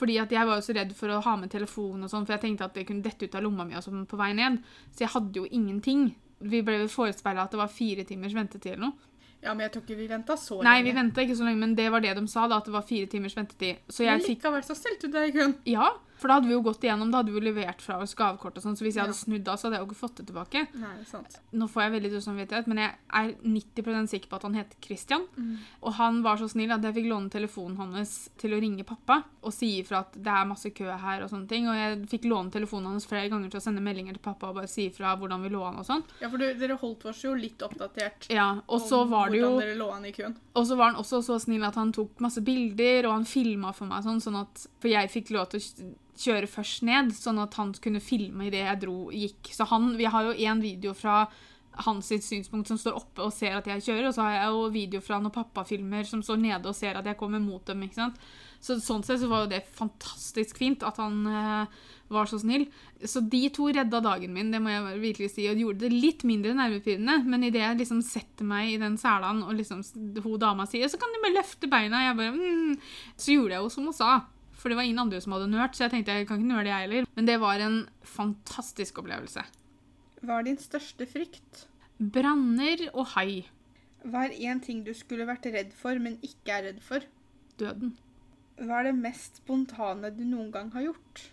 Fordi 0.01 0.17
at 0.17 0.33
jeg 0.33 0.49
var 0.49 0.57
jo 0.57 0.65
så 0.65 0.73
redd 0.73 0.95
for 0.97 1.13
å 1.13 1.21
ha 1.21 1.35
med 1.37 1.51
telefon, 1.53 2.01
og 2.01 2.09
sånn, 2.09 2.25
for 2.25 2.33
jeg 2.33 2.41
tenkte 2.47 2.65
at 2.65 2.73
det 2.77 2.87
kunne 2.89 3.05
dette 3.05 3.27
ut 3.27 3.35
av 3.37 3.45
lomma 3.45 3.67
mi 3.67 3.77
og 3.77 3.85
sånn 3.85 4.07
på 4.09 4.17
vei 4.17 4.31
ned. 4.33 4.57
Så 4.89 5.05
jeg 5.05 5.13
hadde 5.13 5.43
jo 5.43 5.45
ingenting. 5.45 6.07
Vi 6.41 6.63
ble 6.65 6.87
forespeila 6.89 7.45
at 7.45 7.53
det 7.53 7.61
var 7.61 7.69
fire 7.69 8.05
timers 8.09 8.33
ventetid 8.33 8.73
eller 8.73 8.87
noe. 8.87 9.09
Ja, 9.41 9.53
men 9.53 9.65
jeg 9.65 9.73
tror 9.73 9.83
ikke 9.85 9.97
vi 9.97 10.07
venta 10.09 10.35
så 10.37 10.59
lenge. 10.59 10.69
Nei, 10.69 10.85
vi 10.85 10.93
venta 10.93 11.23
ikke 11.23 11.35
så 11.37 11.45
lenge, 11.45 11.61
men 11.63 11.73
det 11.77 11.87
var 11.93 12.03
det 12.03 12.13
de 12.17 12.23
sa, 12.29 12.47
da, 12.49 12.59
at 12.61 12.67
det 12.69 12.73
var 12.75 12.85
fire 12.85 13.09
timers 13.09 13.37
ventetid. 13.37 13.81
Så 13.89 14.05
Men 14.05 14.11
jeg 14.13 14.25
fikk 14.27 14.41
likevel 14.41 14.65
så 14.65 14.77
stilte 14.77 15.09
du 15.09 15.15
deg 15.17 15.29
i 15.29 15.35
køen. 15.37 15.55
Ja, 15.69 15.87
for 16.21 16.29
da 16.29 16.37
hadde 16.37 16.51
vi 16.51 16.53
jo 16.53 16.61
gått 16.61 16.83
igjennom, 16.85 17.09
da 17.09 17.21
hadde 17.21 17.33
vi 17.33 17.39
jo 17.39 17.45
levert 17.47 17.81
fra 17.81 17.97
oss 18.03 18.13
gavekort 18.17 18.59
og 18.59 18.63
sånn, 18.63 18.75
så 18.77 18.85
hvis 18.85 18.99
jeg 18.99 19.07
hadde 19.07 19.17
snudd 19.17 19.45
da, 19.47 19.55
så 19.57 19.67
hadde 19.67 19.79
jeg 19.79 19.85
jo 19.85 19.89
ikke 19.89 20.01
fått 20.03 20.19
det 20.21 20.25
tilbake. 20.29 20.61
Nei, 20.77 20.93
sant. 21.09 21.39
Nå 21.57 21.67
får 21.71 21.83
jeg 21.87 21.93
veldig 21.95 22.11
dårlig 22.13 22.25
samvittighet, 22.27 22.69
men 22.69 22.81
jeg 22.83 22.91
er 23.21 23.31
90% 23.41 24.13
sikker 24.13 24.29
på 24.29 24.37
at 24.37 24.45
han 24.45 24.57
heter 24.59 24.81
Christian. 24.85 25.25
Og 25.81 25.95
han 25.97 26.21
var 26.25 26.37
så 26.37 26.49
snill 26.51 26.73
at 26.75 26.85
jeg 26.85 26.97
fikk 26.99 27.09
låne 27.09 27.33
telefonen 27.33 27.79
hans 27.81 28.13
til 28.41 28.53
å 28.53 28.61
ringe 28.61 28.85
pappa 28.87 29.21
og 29.41 29.55
si 29.55 29.71
ifra 29.79 30.03
at 30.05 30.13
det 30.21 30.29
er 30.29 30.45
masse 30.45 30.69
kø 30.77 30.85
her 31.01 31.23
og 31.25 31.31
sånne 31.31 31.49
ting. 31.49 31.65
Og 31.71 31.79
jeg 31.79 31.97
fikk 32.11 32.27
låne 32.29 32.53
telefonen 32.53 32.93
hans 32.93 33.07
flere 33.09 33.31
ganger 33.31 33.49
til 33.49 33.61
å 33.61 33.63
sende 33.65 33.81
meldinger 33.81 34.17
til 34.17 34.25
pappa 34.27 34.51
og 34.51 34.59
bare 34.61 34.69
si 34.69 34.85
ifra 34.91 35.15
hvordan 35.17 35.41
vi 35.41 35.53
lå 35.53 35.63
an 35.65 35.81
og 35.81 35.87
sånn. 35.87 36.05
Ja, 36.21 36.29
for 36.29 36.37
du, 36.37 36.45
dere 36.61 36.77
holdt 36.81 37.07
oss 37.09 37.23
jo 37.25 37.33
litt 37.37 37.65
oppdatert. 37.65 38.29
Ja, 38.29 38.51
og 38.67 38.85
så 38.85 39.03
var 39.09 39.33
det 39.33 39.41
jo 39.41 39.55
Hvordan 39.55 39.65
dere 39.65 39.79
lå 39.79 39.89
an 39.95 40.05
i 40.05 40.13
køen. 40.15 40.37
Og 40.53 40.67
så 40.69 40.77
var 40.77 40.91
han 40.91 41.01
også 41.01 41.23
så 41.25 41.39
snill 41.41 41.65
at 41.65 41.79
han 41.79 41.93
tok 41.95 42.21
masse 42.21 42.43
bilder, 42.45 43.07
og 43.09 43.17
han 43.17 43.27
filma 43.29 43.73
for 43.73 43.89
meg 43.89 44.05
sånn, 44.05 44.21
sånn 44.23 44.41
at 44.43 44.67
For 44.81 44.91
jeg 44.91 45.09
fikk 45.13 45.33
lov 45.33 45.51
til 45.51 45.61
å 45.61 45.91
kjøre 46.21 46.49
først 46.49 46.83
ned, 46.87 47.13
sånn 47.17 47.41
at 47.41 47.55
han 47.59 47.73
kunne 47.83 48.03
filme 48.03 48.47
idet 48.47 48.65
jeg 48.65 48.81
dro, 48.83 48.97
gikk. 49.13 49.53
Så 49.55 49.67
han 49.71 49.95
Vi 49.97 50.09
har 50.09 50.29
jo 50.29 50.37
én 50.37 50.61
video 50.63 50.93
fra 50.97 51.25
hans 51.85 52.09
synspunkt 52.11 52.67
som 52.67 52.77
står 52.77 52.97
oppe 52.99 53.23
og 53.23 53.33
ser 53.33 53.55
at 53.55 53.67
jeg 53.69 53.83
kjører, 53.85 54.09
og 54.09 54.15
så 54.15 54.25
har 54.25 54.33
jeg 54.35 54.51
jo 54.51 54.63
video 54.73 55.01
fra 55.03 55.21
når 55.23 55.33
pappa 55.35 55.63
filmer 55.67 56.07
som 56.07 56.23
står 56.25 56.41
nede 56.41 56.67
og 56.67 56.75
ser 56.75 56.99
at 56.99 57.07
jeg 57.07 57.17
kommer 57.19 57.39
mot 57.39 57.63
dem. 57.65 57.83
ikke 57.85 57.99
sant? 57.99 58.19
Så 58.61 58.77
sånn 58.83 59.05
sett 59.05 59.21
så 59.21 59.29
var 59.31 59.45
jo 59.45 59.53
det 59.53 59.63
fantastisk 59.73 60.59
fint 60.59 60.83
at 60.85 60.99
han 61.01 61.23
eh, 61.25 61.79
var 62.13 62.27
så 62.29 62.37
snill. 62.41 62.67
Så 63.01 63.23
de 63.23 63.45
to 63.55 63.69
redda 63.73 64.01
dagen 64.03 64.35
min, 64.35 64.51
det 64.53 64.59
må 64.61 64.73
jeg 64.73 64.99
virkelig 65.01 65.31
si, 65.33 65.47
og 65.49 65.63
gjorde 65.63 65.87
det 65.87 65.95
litt 65.95 66.25
mindre 66.27 66.53
nervepirrende. 66.59 67.21
Men 67.25 67.47
idet 67.47 67.63
jeg 67.63 67.79
liksom 67.79 68.03
setter 68.05 68.47
meg 68.47 68.73
i 68.73 68.81
den 68.81 68.99
selen, 69.01 69.41
og 69.47 69.55
liksom 69.57 69.81
hun 70.21 70.37
dama 70.41 70.67
sier 70.69 70.91
'så 70.91 70.99
kan 70.99 71.09
du 71.09 71.23
bare 71.23 71.39
løfte 71.39 71.71
beina', 71.71 72.05
jeg 72.05 72.17
bare 72.17 72.35
mm, 72.35 72.77
Så 73.17 73.31
gjorde 73.33 73.55
jeg 73.55 73.63
jo 73.63 73.69
som 73.69 73.85
hun 73.85 73.93
sa. 73.93 74.13
For 74.61 74.69
det 74.69 74.77
var 74.77 74.85
ingen 74.85 75.01
andre 75.01 75.21
som 75.23 75.33
hadde 75.33 75.49
nørt, 75.49 75.73
så 75.73 75.87
jeg 75.87 75.95
tenkte 75.95 76.19
jeg 76.19 76.27
kan 76.29 76.37
ikke 76.37 76.51
nøle 76.51 76.69
jeg 76.69 76.85
heller. 76.85 77.09
Men 77.17 77.29
det 77.29 77.39
var 77.41 77.63
en 77.65 77.79
fantastisk 78.05 79.01
opplevelse. 79.01 79.43
Hva 80.21 80.37
er 80.37 80.45
din 80.51 80.59
største 80.61 81.07
frykt? 81.09 81.65
Branner 81.97 82.85
og 82.91 83.09
hai. 83.15 83.41
Hva 84.05 84.27
er 84.27 84.37
én 84.49 84.61
ting 84.61 84.83
du 84.85 84.93
skulle 84.97 85.25
vært 85.29 85.49
redd 85.49 85.73
for, 85.77 85.97
men 86.01 86.19
ikke 86.25 86.53
er 86.53 86.67
redd 86.69 86.81
for? 86.85 87.05
Døden. 87.57 87.95
Hva 88.61 88.81
er 88.81 88.91
det 88.91 88.97
mest 89.01 89.41
spontane 89.41 90.13
du 90.13 90.21
noen 90.27 90.51
gang 90.53 90.69
har 90.75 90.91
gjort? 90.91 91.25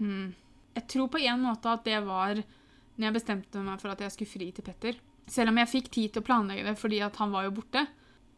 Hmm. 0.00 0.34
Jeg 0.74 0.88
tror 0.90 1.10
på 1.12 1.22
en 1.22 1.42
måte 1.44 1.70
at 1.70 1.86
det 1.86 1.98
var 2.06 2.40
når 2.42 3.06
jeg 3.06 3.16
bestemte 3.16 3.62
meg 3.62 3.80
for 3.82 3.92
at 3.92 4.02
jeg 4.02 4.14
skulle 4.14 4.34
fri 4.34 4.50
til 4.54 4.66
Petter. 4.66 4.98
Selv 5.30 5.52
om 5.52 5.58
jeg 5.60 5.70
fikk 5.70 5.90
tid 5.94 6.12
til 6.12 6.22
å 6.22 6.26
planlegge 6.26 6.66
det 6.66 6.78
fordi 6.80 6.98
at 7.04 7.18
han 7.22 7.32
var 7.34 7.46
jo 7.46 7.56
borte. 7.60 7.86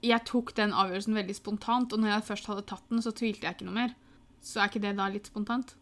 Jeg 0.04 0.20
tok 0.28 0.52
den 0.58 0.74
avgjørelsen 0.76 1.16
veldig 1.16 1.36
spontant, 1.36 1.94
og 1.94 2.02
når 2.02 2.12
jeg 2.12 2.26
først 2.28 2.48
hadde 2.50 2.66
tatt 2.68 2.90
den, 2.92 3.00
så 3.00 3.12
tvilte 3.16 3.48
jeg 3.48 3.56
ikke 3.56 3.68
noe 3.70 3.78
mer. 3.78 3.94
Så 4.44 4.60
er 4.60 4.70
ikke 4.70 4.82
det 4.84 4.94
da 4.98 5.08
litt 5.12 5.30
spontant? 5.30 5.74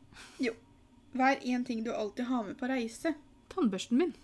Hva 1.13 1.33
er 1.35 1.43
én 1.45 1.65
ting 1.67 1.83
du 1.85 1.91
alltid 1.93 2.29
har 2.31 2.47
med 2.47 2.57
på 2.61 2.69
reise? 2.71 3.15
Tannbørsten 3.53 3.99
min. 4.01 4.15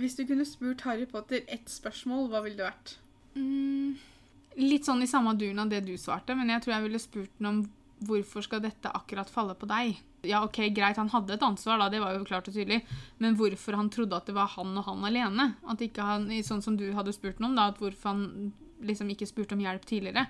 Hvis 0.00 0.16
du 0.18 0.26
kunne 0.28 0.46
spurt 0.48 0.82
Harry 0.84 1.06
Potter 1.08 1.44
ett 1.48 1.70
spørsmål, 1.70 2.28
hva 2.32 2.42
ville 2.44 2.58
det 2.58 2.66
vært? 2.66 2.94
Mm, 3.38 3.96
litt 4.60 4.88
sånn 4.88 5.04
i 5.04 5.08
samme 5.10 5.36
duren 5.38 5.62
av 5.62 5.70
det 5.72 5.84
du 5.86 5.94
svarte, 6.00 6.36
men 6.36 6.50
jeg 6.52 6.64
tror 6.64 6.74
jeg 6.74 6.86
ville 6.86 7.02
spurt 7.02 7.32
den 7.38 7.50
om 7.50 7.60
hvorfor 8.08 8.44
skal 8.44 8.62
dette 8.64 8.92
akkurat 8.96 9.30
falle 9.32 9.56
på 9.58 9.68
deg? 9.70 9.98
Ja, 10.28 10.42
ok, 10.44 10.62
greit, 10.76 11.00
han 11.00 11.12
hadde 11.12 11.36
et 11.36 11.44
ansvar, 11.44 11.80
da, 11.80 11.88
det 11.92 12.00
var 12.02 12.16
jo 12.16 12.26
klart 12.28 12.48
og 12.48 12.56
tydelig, 12.56 12.82
men 13.20 13.36
hvorfor 13.36 13.76
han 13.76 13.90
trodde 13.92 14.16
at 14.16 14.28
det 14.28 14.36
var 14.36 14.50
han 14.56 14.76
og 14.76 14.86
han 14.88 15.04
alene? 15.08 15.50
At 15.68 15.84
ikke 15.84 16.04
han, 16.04 16.28
sånn 16.44 16.64
som 16.64 16.76
du 16.80 16.90
hadde 16.96 17.14
spurt 17.16 17.40
ham 17.40 17.50
om, 17.50 17.58
da, 17.58 17.70
at 17.72 17.80
hvorfor 17.80 18.12
han 18.12 18.52
liksom 18.84 19.12
ikke 19.12 19.28
spurte 19.28 19.56
om 19.56 19.64
hjelp 19.64 19.84
tidligere? 19.88 20.26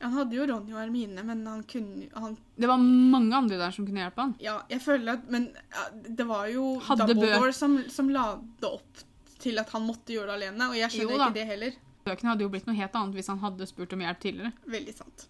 Han 0.00 0.12
hadde 0.14 0.36
jo 0.36 0.44
Ronny 0.46 0.72
og 0.74 0.78
Hermine, 0.78 1.24
men 1.26 1.40
han 1.48 1.62
kunne 1.66 2.06
han, 2.14 2.36
Det 2.54 2.68
var 2.70 2.78
mange 2.78 3.34
andre 3.34 3.56
der 3.58 3.74
som 3.74 3.86
kunne 3.86 4.04
hjelpe 4.04 4.22
han. 4.22 4.34
Ja, 4.42 4.60
jeg 4.70 4.82
føler 4.84 5.16
at 5.18 5.30
Men 5.32 5.48
ja, 5.56 5.86
det 6.06 6.26
var 6.28 6.46
jo 6.52 6.76
Hadde 6.86 7.08
Dumbledore 7.10 7.54
som, 7.56 7.74
som 7.90 8.10
la 8.14 8.28
det 8.60 8.70
opp 8.70 9.02
til 9.42 9.58
at 9.62 9.70
han 9.74 9.84
måtte 9.86 10.14
gjøre 10.14 10.32
det 10.32 10.36
alene, 10.38 10.70
og 10.70 10.78
jeg 10.78 10.94
skjønner 10.94 11.14
Jo 11.14 11.18
ikke 11.22 11.34
det 11.38 11.46
heller. 11.50 11.74
Bøkene 12.08 12.32
hadde 12.32 12.46
jo 12.46 12.52
blitt 12.52 12.70
noe 12.70 12.78
helt 12.78 12.96
annet 12.98 13.18
hvis 13.18 13.28
han 13.30 13.42
hadde 13.42 13.68
spurt 13.70 13.92
om 13.94 14.02
hjelp 14.06 14.22
tidligere. 14.22 14.52
Veldig 14.76 14.94
sant. 14.96 15.26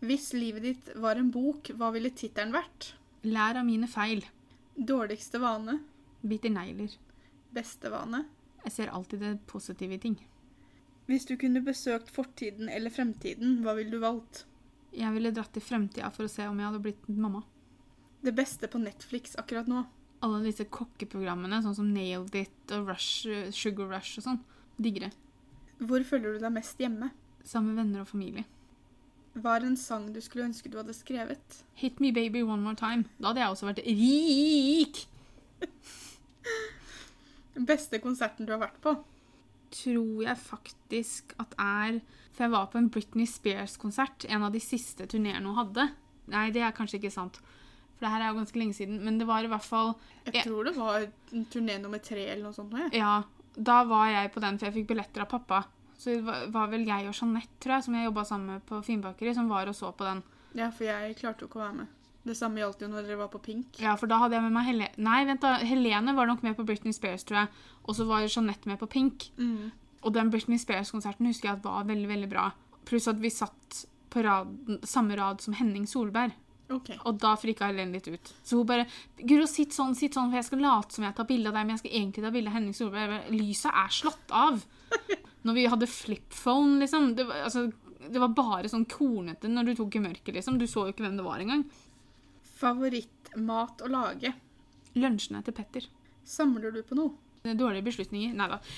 Hvis 0.00 0.30
livet 0.32 0.64
ditt 0.64 0.90
var 0.96 1.20
en 1.20 1.30
bok, 1.32 1.70
hva 1.76 1.90
ville 1.92 2.10
tittelen 2.16 2.52
vært? 2.56 2.94
Lær 3.28 3.58
av 3.60 3.66
mine 3.68 3.88
feil. 3.88 4.24
Dårligste 4.76 5.40
vane? 5.42 5.76
Biter 6.24 6.52
negler. 6.52 6.92
Beste 7.52 7.92
vane? 7.92 8.24
Jeg 8.64 8.72
ser 8.72 8.92
alltid 8.96 9.20
det 9.24 9.34
positive 9.48 9.96
i 9.96 10.00
ting. 10.00 10.16
Hvis 11.10 11.26
du 11.26 11.34
kunne 11.34 11.58
besøkt 11.66 12.10
fortiden 12.14 12.68
eller 12.70 12.92
fremtiden, 12.94 13.56
hva 13.64 13.74
ville 13.74 13.90
du 13.90 14.02
valgt? 14.02 14.44
Jeg 14.94 15.10
ville 15.16 15.32
dratt 15.34 15.50
til 15.54 15.64
fremtida 15.64 16.10
for 16.14 16.28
å 16.28 16.30
se 16.30 16.46
om 16.46 16.58
jeg 16.60 16.68
hadde 16.68 16.82
blitt 16.84 17.08
mamma. 17.10 17.40
Det 18.22 18.30
beste 18.36 18.68
på 18.70 18.78
Netflix 18.78 19.34
akkurat 19.40 19.66
nå? 19.70 19.82
Alle 20.22 20.38
disse 20.44 20.68
kokkeprogrammene, 20.70 21.58
sånn 21.64 21.74
som 21.74 21.90
Nailed 21.90 22.34
It 22.38 22.74
og 22.76 22.92
Rush, 22.92 23.26
Sugar 23.56 23.90
Rush 23.90 24.20
og 24.20 24.26
sånn. 24.28 24.40
Digger 24.78 25.08
det. 25.08 25.10
Hvor 25.82 26.06
føler 26.06 26.36
du 26.36 26.44
deg 26.44 26.54
mest 26.54 26.78
hjemme? 26.78 27.10
Sammen 27.42 27.72
med 27.72 27.82
venner 27.82 28.04
og 28.04 28.10
familie. 28.12 28.46
Hva 29.34 29.56
er 29.56 29.66
en 29.66 29.78
sang 29.80 30.10
du 30.14 30.20
skulle 30.22 30.46
ønske 30.46 30.70
du 30.70 30.78
hadde 30.78 30.94
skrevet? 30.94 31.62
Hit 31.80 31.98
me 31.98 32.12
baby 32.14 32.44
one 32.46 32.62
more 32.62 32.78
time. 32.78 33.08
Da 33.18 33.32
hadde 33.32 33.42
jeg 33.42 33.56
også 33.56 33.70
vært 33.72 33.82
rik! 33.86 35.06
Den 37.56 37.66
beste 37.72 37.98
konserten 38.04 38.46
du 38.46 38.54
har 38.54 38.62
vært 38.68 38.78
på? 38.84 38.94
Tror 39.70 40.24
jeg 40.24 40.36
faktisk 40.40 41.34
at 41.38 41.54
er 41.62 42.00
For 42.34 42.46
jeg 42.46 42.52
var 42.54 42.68
på 42.72 42.78
en 42.80 42.88
Britney 42.90 43.26
Spears-konsert. 43.26 44.26
En 44.28 44.42
av 44.46 44.52
de 44.54 44.60
siste 44.62 45.06
turneene 45.10 45.44
hun 45.46 45.58
hadde. 45.58 45.88
Nei, 46.30 46.48
det 46.54 46.62
er 46.62 46.74
kanskje 46.76 47.00
ikke 47.00 47.12
sant. 47.14 47.40
For 47.96 48.06
det 48.06 48.12
her 48.14 48.22
er 48.24 48.30
jo 48.32 48.38
ganske 48.40 48.58
lenge 48.58 48.76
siden. 48.78 49.02
Men 49.04 49.18
det 49.20 49.26
var 49.28 49.44
i 49.44 49.50
hvert 49.50 49.66
fall 49.66 49.94
Jeg 50.24 50.46
tror 50.46 50.64
det 50.70 50.76
var 50.78 51.04
turné 51.52 51.76
nummer 51.82 52.00
tre 52.02 52.24
eller 52.30 52.48
noe 52.48 52.56
sånt. 52.56 52.72
jeg. 52.72 52.94
Ja, 53.02 53.22
da 53.56 53.82
var 53.84 54.08
jeg 54.08 54.32
på 54.32 54.40
den, 54.40 54.58
for 54.58 54.70
jeg 54.70 54.78
fikk 54.78 54.88
billetter 54.94 55.26
av 55.26 55.30
pappa. 55.34 55.64
Så 56.00 56.14
det 56.14 56.22
var, 56.24 56.46
var 56.54 56.70
vel 56.72 56.86
jeg 56.88 57.10
og 57.10 57.12
Jeanette, 57.12 57.58
tror 57.60 57.76
jeg, 57.76 57.84
som 57.84 57.94
jeg 57.98 58.06
jobba 58.08 58.24
sammen 58.24 58.54
med 58.54 58.62
på 58.70 58.78
Finnbakeri, 58.86 59.34
som 59.36 59.50
var 59.52 59.68
og 59.68 59.76
så 59.76 59.90
på 59.92 60.06
den. 60.06 60.22
Ja, 60.56 60.70
for 60.72 60.88
jeg 60.88 61.18
klarte 61.18 61.44
jo 61.44 61.50
ikke 61.50 61.60
å 61.60 61.64
være 61.66 61.78
med. 61.82 61.90
Det 62.26 62.36
samme 62.36 62.60
gjaldt 62.60 62.82
jo 62.84 62.88
når 62.92 63.06
dere 63.06 63.20
var 63.22 63.30
på 63.32 63.40
Pink. 63.42 63.78
Ja, 63.80 63.94
for 63.96 64.10
da 64.10 64.18
hadde 64.20 64.36
jeg 64.36 64.44
med 64.44 64.52
meg 64.52 64.66
Helene 64.68 65.04
Nei, 65.06 65.20
vent 65.28 65.44
da. 65.44 65.54
Helene 65.64 66.12
var 66.16 66.28
nok 66.28 66.42
med 66.44 66.56
på 66.58 66.66
Britney 66.68 66.92
Spears, 66.92 67.24
tror 67.24 67.42
jeg. 67.42 67.62
Og 67.88 67.96
så 67.96 68.04
var 68.08 68.26
Jeanette 68.26 68.68
med 68.68 68.80
på 68.80 68.90
Pink. 68.92 69.30
Mm. 69.40 69.70
Og 70.04 70.12
den 70.16 70.32
Britney 70.32 70.60
Spears-konserten 70.60 71.28
husker 71.28 71.50
jeg 71.50 71.58
at 71.58 71.64
var 71.64 71.88
veldig, 71.88 72.08
veldig 72.10 72.28
bra. 72.30 72.50
Pluss 72.88 73.08
at 73.10 73.20
vi 73.20 73.32
satt 73.32 73.84
på 74.10 74.24
rad, 74.26 74.52
samme 74.88 75.16
rad 75.16 75.40
som 75.40 75.56
Henning 75.56 75.88
Solberg. 75.88 76.36
Okay. 76.70 77.00
Og 77.08 77.18
da 77.18 77.32
frika 77.40 77.66
Helene 77.70 77.96
litt 77.96 78.08
ut. 78.08 78.32
Så 78.46 78.60
hun 78.60 78.68
bare 78.68 78.86
Guro, 79.18 79.46
sitt 79.50 79.74
sånn, 79.74 79.96
sitt 79.98 80.14
sånn, 80.14 80.30
for 80.30 80.38
jeg 80.38 80.46
skal 80.46 80.62
late 80.62 80.96
som 80.96 81.06
jeg 81.06 81.16
tar 81.16 81.26
bilde 81.26 81.50
av 81.50 81.56
deg, 81.56 81.66
men 81.66 81.74
jeg 81.74 81.82
skal 81.82 81.96
egentlig 81.98 82.24
ta 82.24 82.32
bilde 82.36 82.52
av 82.52 82.58
Henning 82.58 82.76
Solberg. 82.76 83.14
Bare, 83.14 83.34
Lyset 83.34 83.72
er 83.72 83.94
slått 83.96 84.34
av. 84.36 84.60
Når 85.48 85.56
vi 85.56 85.68
hadde 85.72 85.88
flipphone, 85.90 86.78
liksom. 86.84 87.14
Det 87.18 87.26
var, 87.26 87.46
altså, 87.48 87.66
det 88.06 88.22
var 88.22 88.34
bare 88.36 88.70
sånn 88.70 88.86
kornete 88.90 89.48
når 89.48 89.70
du 89.70 89.72
tok 89.78 89.96
i 89.96 90.02
mørket, 90.04 90.34
liksom. 90.36 90.58
Du 90.60 90.66
så 90.68 90.86
jo 90.86 90.92
ikke 90.94 91.04
hvem 91.06 91.16
det 91.16 91.24
var 91.24 91.40
engang. 91.42 91.64
Favorittmat 92.60 93.80
å 93.84 93.88
lage? 93.88 94.34
Lunsjene 94.98 95.40
til 95.46 95.56
Petter. 95.56 95.86
Samler 96.28 96.74
du 96.74 96.82
på 96.84 96.98
noe? 96.98 97.16
Dårlige 97.42 97.86
beslutninger. 97.86 98.34
Nei 98.36 98.48
da. 98.52 98.60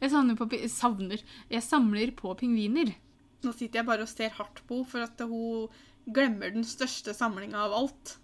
Jeg. 0.00 0.08
Savner 0.10 0.36
på 0.38 0.46
savner. 0.72 1.22
Jeg 1.52 1.62
samler 1.62 2.12
på 2.16 2.32
pingviner. 2.40 2.94
Nå 3.44 3.52
sitter 3.56 3.80
jeg 3.80 3.88
bare 3.88 4.04
og 4.06 4.10
ser 4.10 4.32
hardt 4.36 4.62
på 4.68 4.80
henne 4.80 4.88
for 4.88 5.04
at 5.04 5.20
hun 5.28 5.68
glemmer 6.10 6.52
den 6.54 6.64
største 6.66 7.12
samlinga 7.16 7.66
av 7.66 7.76
alt. 7.76 8.14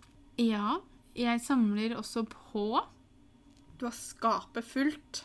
Ja, 0.40 0.78
jeg 1.16 1.40
samler 1.44 1.96
også 1.96 2.24
på 2.28 2.80
Du 3.76 3.86
har 3.86 3.96
skapet 3.96 4.64
fullt. 4.64 5.24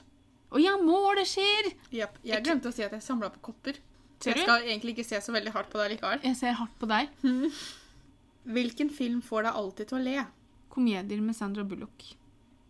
Å 0.52 0.60
ja, 0.60 0.76
måleskjer! 0.80 1.72
Japp. 1.96 2.20
Jeg 2.28 2.44
glemte 2.44 2.68
å 2.72 2.76
si 2.76 2.84
at 2.84 2.92
jeg 2.96 3.04
samla 3.06 3.32
på 3.32 3.40
kopper. 3.52 3.80
Jeg 4.26 4.44
skal 4.44 4.68
egentlig 4.68 4.96
ikke 4.96 5.08
se 5.08 5.22
så 5.24 5.34
veldig 5.34 5.54
hardt 5.56 5.72
på 5.72 5.82
deg 5.82 5.96
likevel. 5.96 6.24
Jeg 6.28 6.38
ser 6.40 6.58
hardt 6.60 6.76
på 6.82 6.90
deg. 6.90 7.10
Hvilken 8.56 8.90
film 8.94 9.22
får 9.26 9.48
deg 9.48 9.60
alltid 9.62 9.92
til 9.92 10.00
å 10.00 10.04
le? 10.06 10.26
Komedier 10.72 11.22
med 11.22 11.38
Sandra 11.38 11.66
Bullock. 11.68 12.06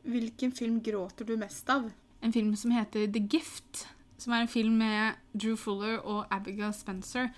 Hvilken 0.07 0.53
film 0.57 0.79
gråter 0.83 1.27
du 1.27 1.35
mest 1.39 1.69
av? 1.69 1.91
En 2.21 2.33
film 2.33 2.55
som 2.55 2.73
heter 2.73 3.07
The 3.11 3.21
Gift. 3.29 3.85
Som 4.21 4.33
er 4.35 4.45
en 4.45 4.51
film 4.51 4.77
med 4.81 5.21
Drew 5.33 5.55
Fuller 5.57 6.01
og 6.05 6.25
Abigail 6.33 6.73
Spencer. 6.77 7.31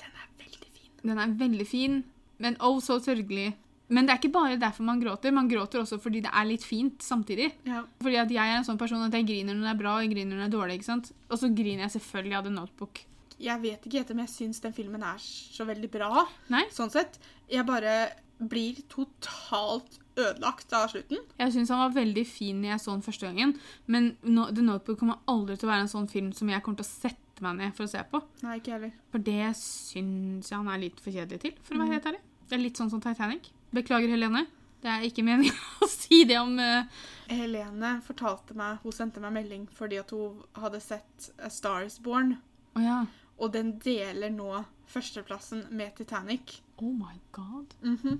Den 0.00 0.14
er 0.14 0.28
veldig 0.40 0.70
fin. 0.72 0.92
Den 1.02 1.18
er 1.20 1.34
veldig 1.40 1.66
fin, 1.68 1.98
men 2.40 2.56
oh 2.64 2.78
så 2.84 2.98
sørgelig. 3.02 3.52
Men 3.90 4.06
det 4.06 4.14
er 4.14 4.20
ikke 4.20 4.32
bare 4.32 4.58
derfor 4.60 4.86
man 4.86 5.00
gråter. 5.02 5.34
Man 5.34 5.48
gråter 5.50 5.82
også 5.82 5.98
fordi 6.00 6.22
det 6.22 6.30
er 6.30 6.46
litt 6.46 6.64
fint 6.64 7.02
samtidig. 7.02 7.50
Ja. 7.66 7.82
Fordi 8.00 8.20
at 8.22 8.32
jeg 8.32 8.52
er 8.52 8.60
en 8.60 8.66
sånn 8.66 8.78
person 8.78 9.02
at 9.02 9.16
jeg 9.18 9.26
griner 9.26 9.56
når 9.56 9.66
det 9.66 9.72
er 9.72 9.80
bra, 9.80 9.96
og 9.96 10.04
jeg 10.04 10.12
griner 10.14 10.36
når 10.36 10.44
det 10.44 10.48
er 10.48 10.56
dårlig. 10.56 10.76
ikke 10.78 10.90
sant? 10.92 11.10
Og 11.28 11.40
så 11.40 11.50
griner 11.50 11.88
jeg 11.88 11.96
selvfølgelig 11.96 12.38
av 12.38 12.46
The 12.46 12.52
Notebook. 12.54 13.02
Jeg 13.40 13.62
vet 13.62 13.86
ikke 13.86 14.02
helt 14.02 14.10
om 14.14 14.20
jeg 14.24 14.32
syns 14.34 14.60
den 14.64 14.74
filmen 14.76 15.04
er 15.06 15.20
så 15.20 15.64
veldig 15.68 15.90
bra. 15.92 16.26
Nei, 16.52 16.66
Sånn 16.74 16.92
sett. 16.92 17.16
Jeg 17.50 17.64
bare 17.68 18.12
blir 18.40 18.78
totalt 18.88 19.98
ødelagt 20.16 20.72
av 20.72 20.88
slutten. 20.92 21.20
jeg 21.38 21.52
syns 21.52 21.70
han 21.72 21.82
var 21.82 21.96
veldig 21.96 22.24
fin 22.28 22.60
når 22.60 22.72
jeg 22.74 22.82
så 22.82 22.94
den 22.94 23.04
første 23.04 23.28
gangen, 23.28 23.52
men 23.86 24.14
no 24.22 24.46
The 24.48 24.64
Notebook 24.64 25.00
kommer 25.00 25.20
aldri 25.28 25.56
til 25.56 25.68
å 25.68 25.72
være 25.72 25.84
en 25.86 25.92
sånn 25.92 26.08
film 26.08 26.32
som 26.36 26.48
jeg 26.52 26.62
kommer 26.64 26.80
til 26.80 26.88
å 26.88 26.90
sette 26.90 27.44
meg 27.44 27.58
ned 27.60 27.76
for 27.76 27.86
å 27.86 27.92
se 27.92 28.02
på. 28.10 28.20
Nei, 28.44 28.58
ikke 28.60 28.74
heller. 28.76 28.94
For 29.12 29.24
det 29.24 29.52
syns 29.60 30.50
jeg 30.50 30.56
han 30.56 30.72
er 30.72 30.82
litt 30.84 31.00
for 31.00 31.12
kjedelig 31.12 31.44
til, 31.44 31.54
for 31.64 31.76
å 31.76 31.82
være 31.84 31.96
helt 31.96 32.08
ærlig. 32.12 32.22
Det 32.48 32.56
er 32.56 32.64
litt 32.64 32.80
sånn 32.80 32.90
som 32.92 33.04
Titanic. 33.04 33.52
Beklager, 33.76 34.10
Helene. 34.12 34.44
Det 34.80 34.88
er 34.88 35.06
ikke 35.06 35.24
meningen 35.24 35.56
å 35.84 35.88
si 35.92 36.22
det 36.28 36.38
om 36.40 36.56
uh... 36.56 37.00
Helene 37.28 37.98
fortalte 38.02 38.56
meg 38.56 38.80
Hun 38.80 38.94
sendte 38.96 39.20
meg 39.20 39.34
melding 39.36 39.66
fordi 39.76 39.98
at 40.00 40.10
hun 40.16 40.40
hadde 40.56 40.80
sett 40.80 41.28
A 41.36 41.50
Star 41.52 41.84
Is 41.84 41.98
Born. 42.02 42.38
Oh, 42.74 42.82
ja. 42.82 43.02
Og 43.40 43.52
den 43.54 43.74
deler 43.80 44.32
nå 44.34 44.64
førsteplassen 44.90 45.66
med 45.76 45.94
Titanic. 45.96 46.58
Oh 46.78 46.92
my 46.92 47.16
god. 47.32 47.74
Mhm. 47.82 48.18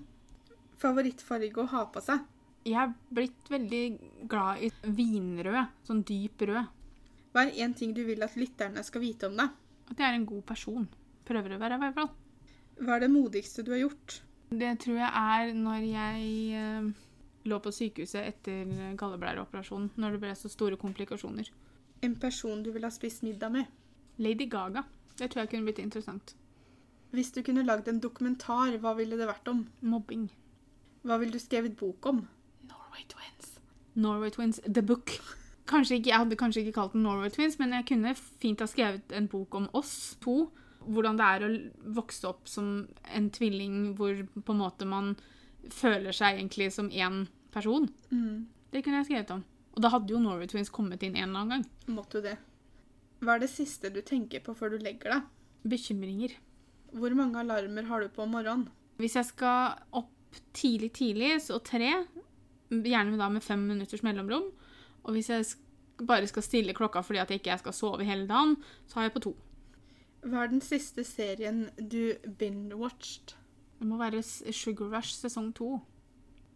Favorittfarge 0.80 1.61
å 1.61 1.66
ha 1.74 1.85
på 1.92 2.00
seg? 2.04 2.22
Jeg 2.64 2.76
er 2.76 2.94
blitt 3.12 3.48
veldig 3.52 3.83
glad 4.28 4.62
i 4.64 4.70
vinrød. 4.85 5.68
Sånn 5.88 6.02
dyp 6.09 6.44
rød. 6.48 6.70
Hva 7.33 7.44
er 7.46 7.52
én 7.64 7.74
ting 7.76 7.92
du 7.94 8.02
vil 8.04 8.22
at 8.24 8.37
lytterne 8.37 8.83
skal 8.85 9.04
vite 9.04 9.28
om 9.28 9.37
deg? 9.37 9.52
At 9.90 9.98
jeg 10.00 10.09
er 10.09 10.16
en 10.18 10.26
god 10.28 10.42
person. 10.48 10.88
Prøver 11.28 11.54
å 11.54 11.61
være, 11.61 11.76
i 11.76 11.83
hvert 11.85 11.94
fall. 11.98 12.11
Hva 12.80 12.96
er 12.96 13.04
det 13.04 13.11
modigste 13.12 13.64
du 13.64 13.72
har 13.74 13.83
gjort? 13.85 14.20
Det 14.50 14.70
tror 14.83 14.98
jeg 14.98 15.11
er 15.14 15.52
når 15.54 15.85
jeg 15.87 16.30
eh, 16.59 16.88
lå 17.50 17.59
på 17.62 17.72
sykehuset 17.74 18.24
etter 18.24 18.94
galleblæreoperasjonen. 18.98 19.92
Når 20.00 20.16
det 20.16 20.22
ble 20.24 20.33
så 20.38 20.50
store 20.50 20.78
komplikasjoner. 20.80 21.50
En 22.02 22.16
person 22.16 22.62
du 22.64 22.72
vil 22.72 22.87
ha 22.88 22.90
spist 22.90 23.22
middag 23.26 23.52
med? 23.52 23.68
Lady 24.18 24.48
Gaga. 24.50 24.83
Det 25.18 25.31
tror 25.31 25.44
jeg 25.44 25.51
kunne 25.53 25.68
blitt 25.68 25.83
interessant. 25.83 26.35
Hvis 27.11 27.33
du 27.35 27.42
kunne 27.42 27.66
lagd 27.66 27.88
en 27.90 28.01
dokumentar, 28.01 28.77
hva 28.79 28.94
ville 28.99 29.18
det 29.18 29.27
vært 29.27 29.49
om? 29.51 29.64
Mobbing. 29.83 30.29
Hva 31.03 31.18
ville 31.18 31.35
du 31.35 31.42
skrevet 31.42 31.77
bok 31.79 32.07
om? 32.07 32.23
Norway 32.68 33.05
Twins. 33.11 33.57
Norway 33.94 34.31
Twins, 34.31 34.61
The 34.66 34.83
Book. 34.83 35.16
Kanskje 35.70 35.99
ikke, 35.99 36.11
Jeg 36.11 36.18
hadde 36.18 36.37
kanskje 36.37 36.62
ikke 36.64 36.77
kalt 36.79 36.92
den 36.92 37.03
Norway 37.03 37.31
Twins, 37.31 37.59
men 37.59 37.73
jeg 37.73 37.87
kunne 37.90 38.14
fint 38.14 38.61
ha 38.61 38.66
skrevet 38.66 39.12
en 39.12 39.29
bok 39.31 39.55
om 39.55 39.68
oss 39.73 40.16
to. 40.23 40.51
Hvordan 40.81 41.18
det 41.18 41.27
er 41.27 41.44
å 41.44 41.51
vokse 41.99 42.27
opp 42.29 42.49
som 42.49 42.88
en 43.05 43.29
tvilling 43.31 43.94
hvor 43.99 44.14
på 44.40 44.55
en 44.55 44.62
måte 44.62 44.88
man 44.88 45.14
føler 45.68 46.14
seg 46.16 46.38
egentlig 46.38 46.70
som 46.73 46.88
én 46.90 47.27
person. 47.53 47.88
Mm. 48.11 48.46
Det 48.70 48.85
kunne 48.85 49.03
jeg 49.03 49.11
skrevet 49.11 49.35
om. 49.35 49.44
Og 49.75 49.83
da 49.85 49.90
hadde 49.92 50.14
jo 50.14 50.23
Norway 50.23 50.49
Twins 50.51 50.73
kommet 50.73 51.03
inn 51.03 51.16
en 51.16 51.29
eller 51.29 51.42
annen 51.42 51.51
gang. 51.59 51.96
Måtte 51.99 52.18
jo 52.18 52.25
det. 52.25 52.37
Hva 53.20 53.37
er 53.37 53.42
det 53.44 53.50
siste 53.52 53.90
du 53.92 54.00
tenker 54.06 54.40
på 54.44 54.54
før 54.56 54.74
du 54.74 54.85
legger 54.85 55.14
deg? 55.14 55.26
Bekymringer. 55.68 56.37
Hvor 56.96 57.12
mange 57.14 57.38
alarmer 57.42 57.85
har 57.90 58.00
du 58.00 58.09
på 58.12 58.24
om 58.24 58.33
morgenen? 58.35 58.68
Hvis 59.00 59.16
jeg 59.16 59.28
skal 59.28 59.76
opp 59.96 60.38
tidlig, 60.56 60.92
tidlig, 60.96 61.35
så 61.44 61.59
tre. 61.64 61.90
Gjerne 62.70 63.18
da 63.20 63.28
med 63.33 63.44
fem 63.44 63.61
minutters 63.68 64.02
mellomrom. 64.06 64.48
Og 65.04 65.12
hvis 65.16 65.30
jeg 65.33 65.44
bare 66.06 66.28
skal 66.30 66.44
stille 66.44 66.74
klokka 66.76 67.02
fordi 67.04 67.20
at 67.20 67.30
jeg 67.30 67.42
ikke 67.42 67.59
skal 67.61 67.76
sove 67.76 68.06
hele 68.09 68.26
dagen, 68.28 68.56
så 68.88 69.00
har 69.00 69.09
jeg 69.09 69.14
på 69.18 69.24
to. 69.28 69.35
Hva 70.24 70.44
er 70.44 70.52
den 70.52 70.64
siste 70.64 71.04
serien 71.04 71.68
du 71.76 72.16
binge-watched? 72.40 73.37
Det 73.80 73.88
må 73.88 73.96
være 74.00 74.22
Sugar 74.24 74.90
Rush 74.92 75.16
sesong 75.16 75.52
to. 75.56 75.78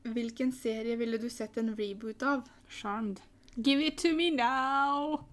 Hvilken 0.04 0.52
serie 0.52 0.98
ville 1.00 1.20
du 1.20 1.30
sett 1.32 1.56
en 1.56 1.72
reboot 1.76 2.22
av? 2.22 2.44
Charmed. 2.68 3.22
Give 3.56 3.80
it 3.80 3.96
to 3.98 4.12
me 4.16 4.30
now! 4.30 5.24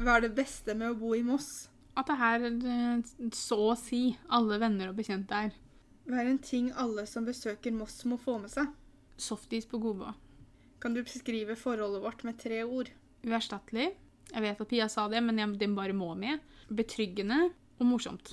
Hva 0.00 0.16
er 0.16 0.24
det 0.24 0.34
beste 0.38 0.74
med 0.78 0.94
å 0.94 0.98
bo 0.98 1.12
i 1.16 1.22
Moss? 1.26 1.68
At 1.98 2.08
det 2.08 2.16
her 2.20 2.44
eh, 2.48 3.00
så 3.36 3.58
å 3.72 3.76
si 3.78 4.14
alle 4.32 4.56
venner 4.62 4.92
og 4.92 4.96
bekjente 5.00 5.36
er 5.46 5.56
Hva 6.08 6.22
er 6.22 6.30
en 6.30 6.38
ting 6.42 6.70
alle 6.80 7.04
som 7.10 7.26
besøker 7.26 7.74
Moss 7.76 7.98
må 8.08 8.16
få 8.20 8.38
med 8.42 8.52
seg? 8.52 8.70
softis 9.20 9.66
på 9.68 9.76
Godbå. 9.78 10.14
Kan 10.80 10.94
du 10.96 11.02
beskrive 11.04 11.52
forholdet 11.60 12.00
vårt 12.00 12.22
med 12.24 12.38
tre 12.40 12.62
ord? 12.64 12.88
Uerstattelig. 13.26 13.90
Jeg 14.30 14.44
vet 14.46 14.62
at 14.64 14.70
Pia 14.70 14.86
sa 14.88 15.04
det, 15.12 15.20
men 15.20 15.36
jeg, 15.36 15.58
den 15.60 15.74
bare 15.76 15.92
må 15.92 16.14
med. 16.16 16.40
Betryggende 16.72 17.50
og 17.76 17.84
morsomt. 17.84 18.32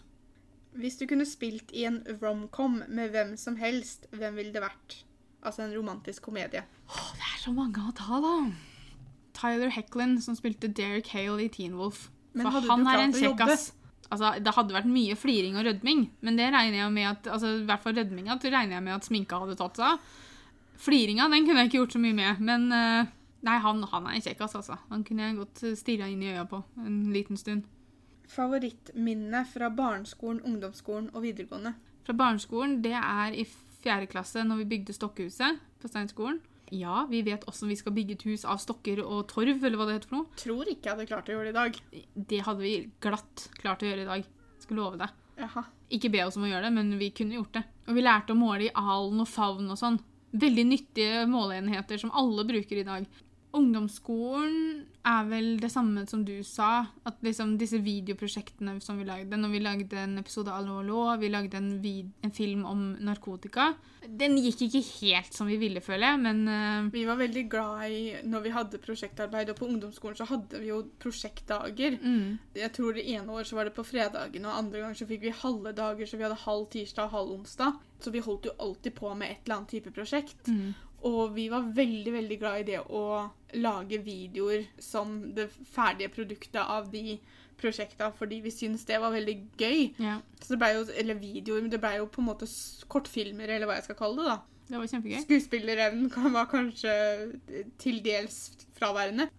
Hvis 0.78 0.96
du 1.00 1.04
kunne 1.10 1.26
spilt 1.28 1.74
i 1.76 1.84
en 1.90 2.00
romcom 2.22 2.80
med 2.88 3.12
hvem 3.12 3.36
som 3.36 3.58
helst, 3.60 4.08
hvem 4.16 4.38
ville 4.40 4.54
det 4.56 4.64
vært? 4.64 5.02
Altså 5.44 5.66
en 5.66 5.76
romantisk 5.76 6.30
komedie. 6.30 6.64
Åh, 6.88 7.12
det 7.18 7.28
er 7.34 7.44
så 7.44 7.52
mange 7.56 7.84
å 7.84 7.92
ta, 7.98 8.22
da. 8.24 8.36
Tyler 9.38 9.72
Hecklin, 9.74 10.18
som 10.22 10.38
spilte 10.38 10.70
Derek 10.70 11.10
Hale 11.14 11.46
i 11.46 11.50
Teen 11.54 11.78
Wolf. 11.78 12.08
Men 12.38 12.50
For 12.50 12.70
han 12.70 12.88
er 12.90 13.04
en 13.06 13.16
kjekkas. 13.16 13.72
Altså, 14.08 14.32
det 14.40 14.54
hadde 14.56 14.76
vært 14.76 14.88
mye 14.88 15.18
fliring 15.20 15.58
og 15.60 15.66
rødming, 15.68 16.06
men 16.24 16.40
det 16.40 16.48
regner 16.54 16.80
jeg 16.80 16.92
med 16.96 17.10
at 17.10 17.28
altså, 17.28 17.58
i 17.60 17.66
hvert 17.68 17.84
fall 17.84 17.98
rødminga 17.98 18.38
regner 18.40 18.78
jeg 18.78 18.86
med 18.86 18.96
at 18.96 19.08
sminka 19.08 19.40
hadde 19.42 19.58
tatt 19.60 19.80
seg 19.80 19.96
av. 19.98 20.14
Fliringa 20.80 21.28
den 21.34 21.48
kunne 21.48 21.64
jeg 21.64 21.72
ikke 21.72 21.82
gjort 21.82 21.96
så 21.98 22.00
mye 22.00 22.16
med, 22.16 22.40
men 22.48 22.68
uh, 22.72 23.10
nei, 23.44 23.58
han, 23.66 23.82
han 23.92 24.08
er 24.08 24.16
en 24.16 24.24
kjekkas, 24.24 24.56
altså. 24.62 24.78
Han 24.94 25.04
kunne 25.04 25.28
jeg 25.28 25.40
godt 25.42 25.64
stirra 25.80 26.08
inn 26.08 26.24
i 26.24 26.32
øya 26.32 26.46
på 26.48 26.62
en 26.86 27.02
liten 27.12 27.40
stund. 27.40 27.66
Favorittminne 28.32 29.44
fra 29.50 29.72
barneskolen, 29.74 30.40
ungdomsskolen 30.46 31.10
og 31.14 31.26
videregående? 31.26 31.74
Fra 32.08 32.16
barneskolen, 32.16 32.80
det 32.86 32.96
er 32.96 33.36
i 33.36 33.44
fjerde 33.82 34.08
klasse 34.12 34.44
når 34.48 34.62
vi 34.62 34.72
bygde 34.76 34.96
Stokkehuset 34.96 35.60
på 35.82 35.92
Steinskolen. 35.92 36.40
Ja, 36.76 37.06
vi 37.10 37.22
vet 37.24 37.46
også 37.48 37.68
vi 37.70 37.78
skal 37.80 37.94
bygge 37.96 38.18
et 38.18 38.26
hus 38.28 38.44
av 38.48 38.60
stokker 38.60 39.00
og 39.06 39.28
torv, 39.32 39.62
eller 39.64 39.80
hva 39.80 39.88
det 39.88 40.00
heter 40.00 40.12
for 40.12 40.20
noe. 40.20 40.40
Tror 40.40 40.68
ikke 40.68 40.90
jeg 40.90 40.96
hadde 40.96 41.08
klart 41.10 41.30
å 41.30 41.38
gjøre 41.38 41.48
det 41.48 41.54
i 41.54 41.60
dag. 41.60 41.80
Det 42.34 42.42
hadde 42.48 42.66
vi 42.66 42.74
glatt 43.04 43.48
klart 43.62 43.86
å 43.86 43.90
gjøre 43.90 44.04
i 44.04 44.10
dag. 44.10 44.28
Skal 44.64 44.80
love 44.82 45.00
deg. 45.00 45.16
Jaha. 45.38 45.64
Ikke 45.94 46.12
be 46.12 46.26
oss 46.26 46.36
om 46.40 46.44
å 46.48 46.50
gjøre 46.50 46.68
det, 46.68 46.74
men 46.76 46.92
vi 47.00 47.12
kunne 47.16 47.38
gjort 47.38 47.56
det. 47.56 47.64
Og 47.88 47.96
vi 47.96 48.04
lærte 48.04 48.34
å 48.36 48.40
måle 48.40 48.68
i 48.68 48.74
alen 48.76 49.24
og 49.24 49.30
favn 49.32 49.72
og 49.72 49.80
sånn. 49.80 50.02
Veldig 50.38 50.66
nyttige 50.68 51.24
måleenheter 51.30 52.02
som 52.02 52.12
alle 52.18 52.44
bruker 52.48 52.82
i 52.82 52.88
dag. 52.88 53.08
Ungdomsskolen 53.56 54.88
er 55.08 55.28
vel 55.30 55.50
det 55.62 55.70
samme 55.72 56.04
som 56.10 56.24
du 56.28 56.36
sa. 56.46 56.88
At 57.08 57.22
liksom 57.26 57.56
disse 57.60 57.80
videoprosjektene 57.84 58.78
som 58.84 59.00
vi 59.00 59.08
lagde 59.08 59.40
Når 59.40 59.54
vi 59.54 59.62
lagde 59.64 60.00
en 60.02 60.18
episode 60.22 60.52
av 60.52 60.62
Allo 60.62 60.80
Allo, 60.82 61.04
vi 61.22 61.30
lagde 61.32 61.60
en, 61.60 61.70
vid 61.82 62.12
en 62.26 62.34
film 62.34 62.66
om 62.68 62.90
narkotika. 63.04 63.72
Den 64.08 64.38
gikk 64.40 64.62
ikke 64.68 64.84
helt 65.02 65.36
som 65.36 65.50
vi 65.50 65.58
ville, 65.60 65.82
føler 65.84 66.14
jeg, 66.14 66.22
men 66.24 66.44
uh, 66.48 66.92
Vi 66.94 67.04
var 67.08 67.20
veldig 67.20 67.44
glad 67.52 67.92
i 67.92 68.02
når 68.28 68.46
vi 68.46 68.54
hadde 68.56 68.82
prosjektarbeid, 68.84 69.52
og 69.52 69.60
på 69.60 69.68
ungdomsskolen 69.68 70.18
så 70.20 70.28
hadde 70.30 70.62
vi 70.62 70.72
jo 70.72 70.84
prosjektdager. 71.02 71.98
mm, 72.00 72.56
Jeg 72.56 72.72
tror 72.76 72.96
det 72.96 73.08
ene 73.12 73.36
år 73.36 73.48
så 73.48 73.60
var 73.60 73.68
det 73.68 73.76
på 73.76 73.86
fredagen, 73.88 74.48
og 74.48 74.58
andre 74.58 74.84
ganger 74.84 75.02
så 75.02 75.10
fikk 75.10 75.26
vi 75.28 75.36
halve 75.44 75.76
dager, 75.76 76.08
så 76.08 76.20
vi 76.20 76.28
hadde 76.28 76.40
halv 76.46 76.68
tirsdag 76.72 77.10
og 77.10 77.16
halv 77.18 77.36
onsdag. 77.40 77.80
Så 78.00 78.14
vi 78.14 78.22
holdt 78.22 78.46
jo 78.46 78.56
alltid 78.62 78.94
på 78.96 79.10
med 79.18 79.32
et 79.32 79.40
eller 79.46 79.58
annet 79.58 79.74
type 79.76 79.92
prosjekt. 79.92 80.48
mm. 80.48 80.76
Og 81.08 81.34
vi 81.36 81.48
var 81.52 81.68
veldig, 81.78 82.12
veldig 82.18 82.38
glad 82.42 82.60
i 82.62 82.68
det 82.74 82.80
å 82.84 83.04
lage 83.64 84.00
videoer 84.04 84.66
som 84.84 85.18
det 85.38 85.46
ferdige 85.72 86.12
produktet 86.12 86.60
av 86.64 86.90
de 86.92 87.18
prosjekta, 87.58 88.12
fordi 88.14 88.42
vi 88.44 88.52
syntes 88.54 88.84
det 88.86 89.00
var 89.02 89.14
veldig 89.16 89.36
gøy. 89.58 89.80
Ja, 90.04 90.20
Så 90.44 90.54
det 90.54 90.60
ble 90.62 90.72
jo, 90.76 90.84
eller 91.00 91.18
videoer, 91.22 91.64
men 91.64 91.72
det 91.74 91.80
ble 91.82 91.96
jo 91.98 92.06
på 92.12 92.22
en 92.22 92.28
måte 92.28 92.50
kortfilmer, 92.92 93.50
eller 93.50 93.66
hva 93.70 93.80
jeg 93.80 93.88
skal 93.88 93.98
kalle 94.04 94.20
det, 94.22 94.28
da. 94.30 94.38
det 94.68 94.78
var 94.82 94.92
kjempegøy. 94.92 95.24
Skuespillerevnen 95.24 96.12
kan- 96.14 96.34
var 96.36 96.50
kanskje 96.52 96.94
til 97.82 98.02
dels 98.06 98.38
fraværende. 98.78 99.30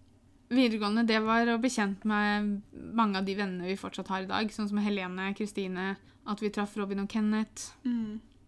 Videregående 0.49 1.05
det 1.05 1.19
var 1.21 1.45
å 1.53 1.59
bli 1.61 1.69
kjent 1.69 2.03
med 2.09 2.63
mange 2.97 3.19
av 3.21 3.25
de 3.29 3.35
vennene 3.37 3.67
vi 3.69 3.77
fortsatt 3.77 4.07
har 4.09 4.23
i 4.25 4.29
dag. 4.31 4.49
Sånn 4.51 4.67
som 4.71 4.79
Helene, 4.81 5.29
Kristine, 5.37 5.91
at 6.25 6.41
vi 6.41 6.49
traff 6.49 6.73
Robin 6.81 7.03
og 7.05 7.11
Kenneth. 7.13 7.69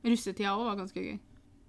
Russetida 0.03 0.55
òg 0.57 0.65
var 0.71 0.79
ganske 0.81 0.97
gøy. 1.05 1.19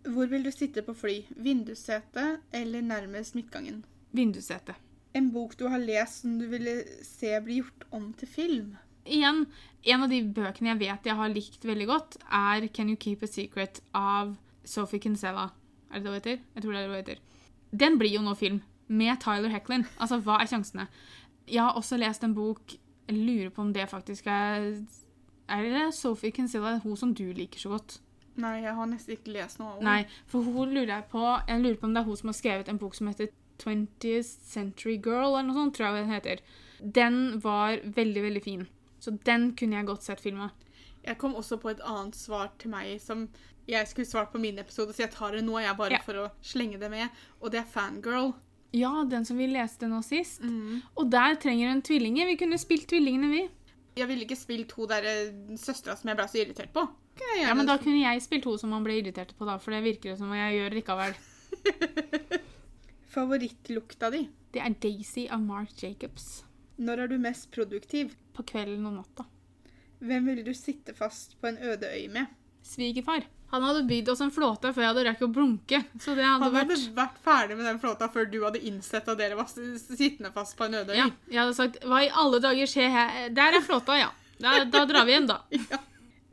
Hvor 0.02 0.26
vil 0.26 0.42
du 0.42 0.50
sitte 0.50 0.82
på 0.82 0.94
fly? 0.98 1.20
Vindussete 1.36 2.38
eller 2.52 2.82
nærmest 2.82 3.36
midtgangen? 3.38 3.84
Vindussete. 4.10 4.74
En 5.14 5.28
bok 5.32 5.54
du 5.58 5.66
har 5.68 5.78
lest 5.78 6.22
som 6.22 6.38
du 6.40 6.46
ville 6.50 6.82
se 7.04 7.34
bli 7.44 7.60
gjort 7.60 7.84
om 7.92 8.12
til 8.18 8.28
film? 8.28 8.72
Igjen, 9.04 9.44
en 9.82 10.04
av 10.06 10.10
de 10.10 10.20
bøkene 10.22 10.72
jeg 10.72 10.80
vet 10.80 11.08
jeg 11.10 11.18
har 11.18 11.32
likt 11.32 11.64
veldig 11.66 11.86
godt, 11.90 12.16
er 12.30 12.66
Can 12.74 12.90
You 12.90 12.98
Keep 12.98 13.24
a 13.26 13.30
Secret 13.30 13.80
av 13.98 14.36
Sophie 14.64 15.02
Kinsella. 15.02 15.50
Er 15.90 16.00
det 16.00 16.04
det 16.04 16.10
hun 16.10 16.18
heter? 16.20 16.44
Jeg 16.54 16.62
tror 16.62 16.72
det 16.72 16.78
er 16.78 16.82
det 16.82 16.92
hun 16.92 17.00
heter. 17.00 17.22
Den 17.72 17.98
blir 17.98 18.14
jo 18.14 18.22
nå 18.22 18.34
film, 18.38 18.62
med 18.88 19.20
Tyler 19.22 19.52
Hecklin. 19.52 19.86
Altså, 19.98 20.20
hva 20.22 20.38
er 20.40 20.50
sjansene? 20.50 20.86
Jeg 21.48 21.62
har 21.62 21.78
også 21.78 21.98
lest 21.98 22.24
en 22.24 22.34
bok 22.34 22.76
Jeg 23.08 23.16
lurer 23.18 23.50
på 23.50 23.62
om 23.64 23.72
det 23.74 23.88
faktisk 23.90 24.26
er 24.30 24.76
Er 25.50 25.62
det 25.66 25.94
Sophie 25.94 26.30
Kinsella, 26.30 26.78
hun 26.84 26.96
som 26.96 27.14
du 27.14 27.24
liker 27.32 27.58
så 27.58 27.68
godt? 27.74 27.98
Nei, 28.36 28.62
jeg 28.62 28.74
har 28.74 28.86
nesten 28.86 29.12
ikke 29.16 29.32
lest 29.34 29.58
noe 29.60 29.68
av 29.74 29.78
henne. 29.80 29.84
Nei, 29.90 30.06
for 30.26 30.42
hun 30.42 30.72
lurer 30.72 30.88
jeg 30.94 31.08
på 31.12 31.22
Jeg 31.48 31.60
lurer 31.62 31.76
på 31.76 31.84
om 31.84 31.94
det 31.94 32.00
er 32.00 32.04
hun 32.08 32.16
som 32.16 32.28
har 32.32 32.38
skrevet 32.38 32.68
en 32.68 32.78
bok 32.80 32.94
som 32.94 33.06
heter 33.10 33.28
20th 33.58 34.30
Century 34.48 34.96
Girl, 34.96 35.34
eller 35.36 35.42
noe 35.50 35.54
sånt, 35.58 35.74
tror 35.76 35.90
jeg 35.90 36.04
den 36.04 36.12
heter. 36.14 36.40
Den 36.80 37.18
var 37.44 37.76
veldig, 37.84 38.22
veldig 38.22 38.42
fin. 38.42 38.66
Så 39.02 39.12
den 39.26 39.52
kunne 39.58 39.76
jeg 39.76 39.86
godt 39.86 40.02
sett 40.06 40.20
filma. 40.22 40.50
Jeg 41.04 41.18
kom 41.18 41.34
også 41.34 41.58
på 41.60 41.70
et 41.70 41.80
annet 41.84 42.14
svar 42.16 42.50
til 42.62 42.70
meg 42.70 43.00
som 43.02 43.28
jeg 43.68 43.86
skulle 43.86 44.06
svart 44.08 44.32
på 44.32 44.40
min 44.42 44.58
episode, 44.58 44.94
så 44.94 45.04
jeg 45.04 45.12
tar 45.14 45.36
det 45.36 45.44
nå, 45.44 45.58
jeg 45.62 45.76
bare 45.78 45.92
Ja. 45.92 45.98
for 46.02 46.14
å 46.14 46.30
slenge 46.42 46.78
det 46.80 46.90
med. 46.90 47.08
Og 47.40 47.50
det 47.52 47.60
er 47.60 47.64
Fangirl. 47.70 48.32
Ja, 48.72 49.04
den 49.04 49.24
som 49.24 49.36
vi 49.36 49.46
leste 49.46 49.86
nå 49.86 50.00
sist. 50.02 50.40
Og 50.96 51.10
der 51.10 51.34
trenger 51.36 51.68
hun 51.74 51.82
tvillinger. 51.82 52.26
Vi 52.26 52.36
kunne 52.40 52.58
spilt 52.58 52.88
tvillingene, 52.88 53.28
vi. 53.30 53.48
Jeg 53.96 54.08
ville 54.08 54.24
ikke 54.24 54.38
spilt 54.40 54.72
hun 54.72 54.88
der 54.88 55.04
eh, 55.04 55.56
søstera 55.60 55.94
som 55.98 56.08
jeg 56.08 56.16
ble 56.16 56.24
så 56.26 56.40
irritert 56.40 56.72
på. 56.72 56.88
Kunne 57.22 57.38
jeg 57.38 57.48
Ja, 57.48 57.54
men 57.54 57.68
da 57.68 57.76
kunne 57.78 58.00
jeg 58.02 58.22
spilt 58.24 58.46
hun 58.48 58.58
som 58.58 58.72
man 58.74 58.84
ble 58.86 58.98
irritert 59.00 59.34
på, 59.38 59.46
da, 59.48 59.58
for 59.62 59.74
det 59.74 59.82
virker 59.84 60.12
det 60.12 60.18
som 60.18 60.32
jeg 60.34 60.58
gjør 60.58 60.76
likevel. 60.78 61.14
Favorittlukta 63.14 64.10
di? 64.10 64.24
Det 64.52 64.60
er 64.60 64.74
Daisy 64.82 65.26
av 65.30 65.42
Mark 65.44 65.76
Jacobs. 65.82 66.42
Når 66.82 67.04
er 67.04 67.12
du 67.12 67.18
mest 67.20 67.50
produktiv? 67.54 68.16
På 68.32 68.44
kvelden 68.48 68.86
og 68.88 68.96
natta. 68.98 69.26
Hvem 70.02 70.30
ville 70.30 70.42
du 70.46 70.54
sitte 70.56 70.94
fast 70.96 71.36
på 71.40 71.50
en 71.50 71.60
øde 71.62 71.86
øy 71.92 72.08
med? 72.10 72.26
Svigerfar. 72.66 73.26
Han 73.52 73.62
hadde 73.66 73.82
bygd 73.84 74.08
oss 74.08 74.22
en 74.24 74.32
flåte 74.32 74.70
før 74.72 74.82
jeg 74.82 74.90
hadde 74.94 75.04
rukket 75.10 75.26
å 75.26 75.32
blunke. 75.36 75.80
Så 76.00 76.14
det 76.16 76.24
hadde 76.24 76.46
Han 76.46 76.56
hadde 76.56 76.72
vært 76.72 76.96
vært 76.96 77.18
ferdig 77.26 77.58
med 77.58 77.68
den 77.68 77.80
flåta 77.82 78.08
før 78.08 78.30
du 78.32 78.38
hadde 78.46 78.62
innsett 78.64 79.08
at 79.12 79.20
dere 79.20 79.36
var 79.36 79.50
sittende 79.52 80.32
fast 80.32 80.56
på 80.56 80.64
en 80.66 80.78
øde 80.80 80.96
øy. 80.96 80.98
Ja, 81.02 81.10
jeg 81.28 81.40
hadde 81.42 81.56
sagt 81.58 81.78
Hva 81.84 82.00
i 82.06 82.10
alle 82.22 82.40
dager 82.40 82.70
skjer 82.72 82.88
her? 82.94 83.28
Der 83.36 83.58
er 83.58 83.64
flåta, 83.66 83.98
ja. 84.00 84.08
Da, 84.40 84.62
da 84.64 84.86
drar 84.88 85.04
vi 85.06 85.18
hjem, 85.18 85.28
da. 85.28 85.42
Ja. 85.72 85.82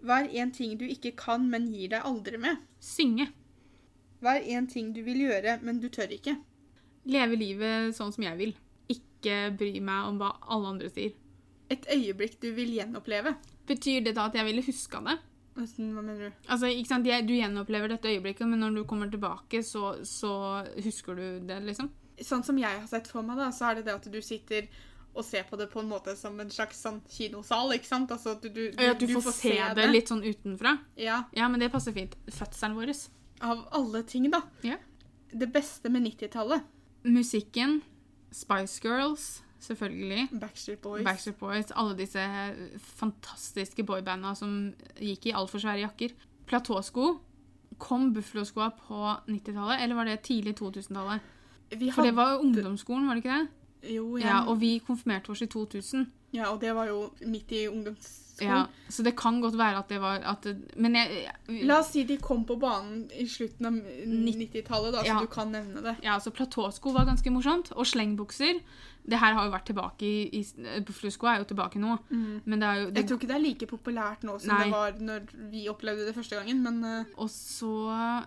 Hva 0.05 0.21
er 0.23 0.31
en 0.43 0.51
ting 0.55 0.77
du 0.79 0.85
ikke 0.87 1.11
kan, 1.19 1.47
men 1.51 1.67
gir 1.73 1.91
deg 1.91 2.05
aldri 2.07 2.39
med? 2.41 2.61
Synge. 2.83 3.29
Hva 4.23 4.37
er 4.37 4.47
en 4.57 4.67
ting 4.67 4.91
du 4.95 5.01
vil 5.05 5.23
gjøre, 5.25 5.59
men 5.63 5.79
du 5.79 5.89
tør 5.91 6.11
ikke? 6.15 6.35
Leve 7.09 7.39
livet 7.39 7.95
sånn 7.97 8.13
som 8.15 8.25
jeg 8.25 8.39
vil. 8.39 8.53
Ikke 8.91 9.49
bry 9.55 9.79
meg 9.83 10.09
om 10.09 10.19
hva 10.19 10.33
alle 10.51 10.75
andre 10.75 10.91
sier. 10.93 11.15
Et 11.69 11.85
øyeblikk 11.93 12.39
du 12.41 12.49
vil 12.57 12.71
gjenoppleve? 12.75 13.35
Betyr 13.69 14.03
det 14.07 14.15
da 14.17 14.27
at 14.29 14.37
jeg 14.39 14.47
ville 14.47 14.65
huska 14.65 15.03
det? 15.05 15.19
Hva 15.59 16.01
mener 16.01 16.29
du? 16.29 16.43
Altså, 16.47 16.69
ikke 16.71 16.89
sant? 16.93 17.07
Du 17.27 17.33
gjenopplever 17.35 17.91
dette 17.91 18.11
øyeblikket, 18.11 18.47
men 18.47 18.63
når 18.63 18.79
du 18.79 18.83
kommer 18.87 19.09
tilbake, 19.11 19.61
så, 19.65 19.97
så 20.07 20.31
husker 20.79 21.19
du 21.19 21.25
det, 21.49 21.59
liksom? 21.67 21.91
Sånn 22.19 22.43
som 22.43 22.57
jeg 22.59 22.71
har 22.81 22.87
sett 22.87 23.07
for 23.11 23.25
meg, 23.25 23.39
da, 23.39 23.49
så 23.55 23.69
er 23.69 23.79
det 23.79 23.87
det 23.87 23.95
at 23.95 24.07
du 24.11 24.19
sitter 24.23 24.67
og 25.19 25.25
se 25.27 25.41
på 25.45 25.59
det 25.59 25.69
på 25.71 25.81
en 25.83 25.89
måte 25.91 26.15
som 26.17 26.37
en 26.41 26.51
slags 26.53 26.79
sånn 26.85 27.01
kinosal, 27.11 27.73
ikke 27.75 27.89
sant? 27.89 28.11
Altså 28.15 28.35
at 28.37 28.43
du, 28.45 28.49
du, 28.55 28.63
ja, 28.71 28.93
du, 28.95 29.05
du, 29.05 29.15
får, 29.19 29.35
se 29.35 29.55
det 29.77 29.87
litt 29.91 30.11
sånn 30.11 30.23
utenfra. 30.25 30.77
Ja. 30.99 31.23
Ja, 31.35 31.49
men 31.51 31.61
det 31.61 31.71
passer 31.73 31.95
fint. 31.95 32.15
Fødselen 32.31 32.77
vår. 32.77 32.93
Av 33.45 33.65
alle 33.75 34.03
ting, 34.07 34.29
da. 34.31 34.41
Ja. 34.65 34.79
Det 35.31 35.49
beste 35.53 35.91
med 35.93 36.07
90-tallet. 36.07 36.65
Musikken. 37.07 37.79
Spice 38.35 38.81
Girls, 38.83 39.41
selvfølgelig. 39.63 40.27
Backstreet 40.41 40.81
Boys. 40.83 41.03
Backstreet 41.05 41.39
Boys. 41.39 41.71
Alle 41.75 41.95
disse 41.97 42.23
fantastiske 42.99 43.85
boybanda 43.87 44.35
som 44.37 44.73
gikk 44.99 45.29
i 45.29 45.35
altfor 45.35 45.63
svære 45.63 45.83
jakker. 45.87 46.15
Platåsko. 46.49 47.11
Kom 47.79 48.09
Buffalo-skoa 48.13 48.71
på 48.75 48.99
90-tallet, 49.29 49.83
eller 49.83 49.95
var 49.95 50.09
det 50.09 50.19
tidlig 50.27 50.57
2000-tallet? 50.59 51.35
Vi 51.77 51.91
For 51.93 52.03
det 52.03 52.15
var 52.17 52.41
ungdomsskolen, 52.41 53.07
var 53.07 53.15
det 53.15 53.23
ikke 53.23 53.37
det? 53.37 53.58
Jo, 53.83 54.17
Ja, 54.17 54.41
og 54.49 54.59
vi 54.59 54.79
konfirmerte 54.85 55.29
oss 55.31 55.41
i 55.41 55.47
2000. 55.47 56.07
ja, 56.33 56.49
og 56.51 56.59
det 56.61 56.73
var 56.75 56.87
jo 56.87 57.11
midt 57.25 57.51
i 57.51 57.67
ungdomsskolen. 57.67 58.25
Ja, 58.41 58.65
så 58.89 59.03
det 59.03 59.15
kan 59.19 59.41
godt 59.41 59.57
være 59.57 59.79
at 59.79 59.89
det 59.89 59.97
var 59.99 60.21
at 60.23 60.43
det, 60.43 60.53
Men 60.77 60.93
jeg, 60.95 61.25
jeg 61.49 61.65
La 61.67 61.79
oss 61.79 61.89
si 61.91 62.03
de 62.07 62.15
kom 62.17 62.45
på 62.45 62.55
banen 62.59 63.09
i 63.11 63.25
slutten 63.27 63.65
av 63.65 63.73
90-tallet, 63.73 64.93
da, 64.93 65.01
så 65.03 65.05
Ja. 65.07 65.19
du 65.19 65.27
kan 65.27 65.51
nevne 65.51 65.81
det. 65.83 65.95
Ja, 66.03 66.19
så 66.19 66.31
Platåsko 66.31 66.93
var 66.93 67.05
ganske 67.05 67.29
morsomt. 67.31 67.71
Og 67.75 67.85
slengbukser. 67.85 68.61
Det 69.09 69.19
her 69.19 69.33
har 69.33 69.45
jo 69.45 69.51
vært 69.51 69.65
tilbake 69.65 70.03
i, 70.05 70.29
i 70.39 70.79
Buffalo-sko 70.85 71.27
er 71.27 71.37
jo 71.39 71.49
tilbake 71.51 71.79
nå. 71.79 71.97
Men 72.45 72.59
det 72.59 72.67
er 72.67 72.75
jo 72.79 72.89
det, 72.91 72.95
Jeg 72.97 73.07
tror 73.07 73.17
ikke 73.17 73.27
det 73.27 73.35
er 73.35 73.43
like 73.47 73.67
populært 73.67 74.23
nå 74.23 74.39
som 74.39 74.53
Nei. 74.53 74.63
det 74.63 74.71
var 74.71 74.91
når 74.99 75.49
vi 75.51 75.67
opplevde 75.69 76.05
det 76.05 76.15
første 76.15 76.35
gangen, 76.35 76.61
men 76.63 76.83
uh. 76.83 77.05
Og 77.17 77.29
så 77.29 78.23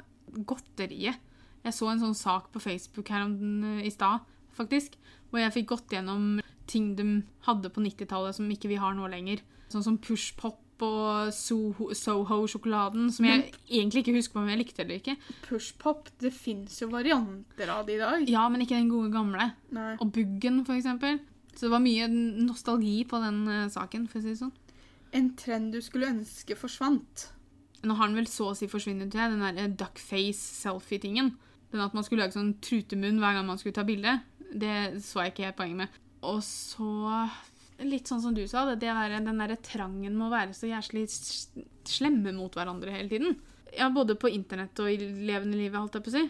godteriet. 0.46 1.16
Jeg 1.64 1.72
så 1.76 1.88
en 1.92 2.00
sånn 2.02 2.16
sak 2.18 2.48
på 2.52 2.60
Facebook 2.60 3.08
her 3.08 3.24
om 3.28 3.36
den 3.38 3.78
eh, 3.78 3.86
i 3.86 3.90
stad, 3.94 4.24
faktisk, 4.56 4.96
hvor 5.32 5.40
jeg 5.40 5.54
fikk 5.56 5.70
gått 5.72 5.94
gjennom 5.96 6.42
ting 6.70 6.92
de 6.96 7.06
hadde 7.48 7.72
på 7.72 7.82
90-tallet 7.82 8.36
som 8.36 8.50
ikke 8.52 8.70
vi 8.70 8.78
har 8.80 8.94
nå 8.94 9.08
lenger. 9.10 9.40
Sånn 9.72 9.84
som 9.84 9.96
Push 9.98 10.36
Pop 10.38 10.60
og 10.82 11.30
Soho- 11.34 11.92
Soho-sjokoladen, 11.94 13.10
som 13.14 13.26
jeg 13.28 13.52
egentlig 13.70 14.02
ikke 14.02 14.16
husker 14.16 14.36
på 14.36 14.42
om 14.42 14.50
jeg 14.50 14.60
likte 14.60 14.82
eller 14.84 14.98
ikke. 14.98 15.16
Pushpop, 15.46 16.08
det 16.22 16.32
fins 16.34 16.80
jo 16.82 16.88
varianter 16.92 17.70
av 17.70 17.86
det 17.86 17.96
i 17.96 18.00
dag. 18.00 18.24
Ja, 18.30 18.48
men 18.50 18.64
ikke 18.64 18.78
den 18.78 18.90
gode 18.90 19.12
gamle. 19.14 19.52
Nei. 19.74 19.92
Og 20.02 20.10
Buggen, 20.14 20.64
for 20.66 20.74
eksempel. 20.74 21.20
Så 21.54 21.66
det 21.66 21.74
var 21.74 21.84
mye 21.84 22.08
nostalgi 22.08 23.02
på 23.08 23.20
den 23.22 23.44
uh, 23.46 23.68
saken, 23.70 24.08
for 24.10 24.18
å 24.18 24.24
si 24.24 24.32
det 24.32 24.40
sånn. 24.40 24.52
En 25.12 25.30
trend 25.38 25.74
du 25.76 25.80
skulle 25.84 26.10
ønske 26.10 26.56
forsvant. 26.58 27.28
Nå 27.86 27.94
har 27.98 28.08
den 28.08 28.18
vel 28.18 28.30
så 28.30 28.50
å 28.50 28.56
si 28.56 28.68
forsvunnet, 28.70 29.12
den 29.12 29.42
der 29.42 29.58
eh, 29.60 29.72
duckface-selfie-tingen. 29.76 31.34
Den 31.72 31.82
at 31.84 31.94
man 31.96 32.04
skulle 32.04 32.24
lage 32.24 32.36
sånn 32.36 32.54
trutemunn 32.64 33.20
hver 33.20 33.36
gang 33.38 33.48
man 33.48 33.60
skulle 33.60 33.76
ta 33.76 33.84
bilde. 33.86 34.18
Det 34.52 34.76
så 35.04 35.24
jeg 35.24 35.32
ikke 35.32 35.48
helt 35.48 35.58
poenget 35.58 35.80
med. 35.84 36.02
Og 36.28 36.42
så 36.46 36.90
Litt 37.82 38.06
sånn 38.06 38.20
som 38.22 38.34
du 38.36 38.44
sa, 38.46 38.62
det, 38.68 38.76
det 38.84 38.92
der, 38.94 39.16
den 39.24 39.40
derre 39.40 39.56
trangen 39.64 40.14
med 40.14 40.28
å 40.28 40.30
være 40.30 40.54
så 40.54 40.68
jævlig 40.68 41.08
slemme 41.88 42.30
mot 42.36 42.54
hverandre 42.54 42.92
hele 42.94 43.10
tiden. 43.10 43.32
Ja, 43.74 43.88
både 43.90 44.14
på 44.20 44.30
internett 44.30 44.78
og 44.84 44.90
i 44.92 44.98
levende 45.00 45.56
livet, 45.56 45.80
holdt 45.80 45.96
jeg 45.96 46.04
på 46.04 46.12
å 46.12 46.14
si. 46.14 46.22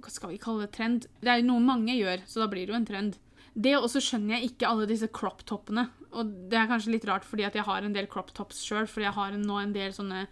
Hva 0.00 0.10
skal 0.10 0.32
vi 0.32 0.40
kalle 0.42 0.64
det 0.64 0.72
trend? 0.74 1.06
Det 1.20 1.30
er 1.30 1.42
jo 1.42 1.50
noe 1.52 1.62
mange 1.62 1.94
gjør, 1.94 2.24
så 2.26 2.42
da 2.42 2.48
blir 2.50 2.66
det 2.66 2.74
jo 2.74 2.80
en 2.80 2.88
trend. 2.88 3.18
Det 3.54 3.76
også 3.76 4.02
skjønner 4.02 4.38
jeg 4.38 4.50
ikke 4.50 4.70
alle 4.70 4.88
disse 4.90 5.10
crop-toppene. 5.14 5.86
Og 6.16 6.34
det 6.50 6.58
er 6.58 6.70
kanskje 6.70 6.96
litt 6.96 7.06
rart 7.06 7.26
fordi 7.28 7.46
at 7.46 7.54
jeg 7.58 7.66
har 7.68 7.86
en 7.86 7.94
del 7.94 8.08
crop-tops 8.10 8.64
sjøl, 8.66 8.88
fordi 8.90 9.06
jeg 9.06 9.18
har 9.18 9.36
nå 9.38 9.58
en 9.60 9.74
del 9.76 9.94
sånne 9.94 10.24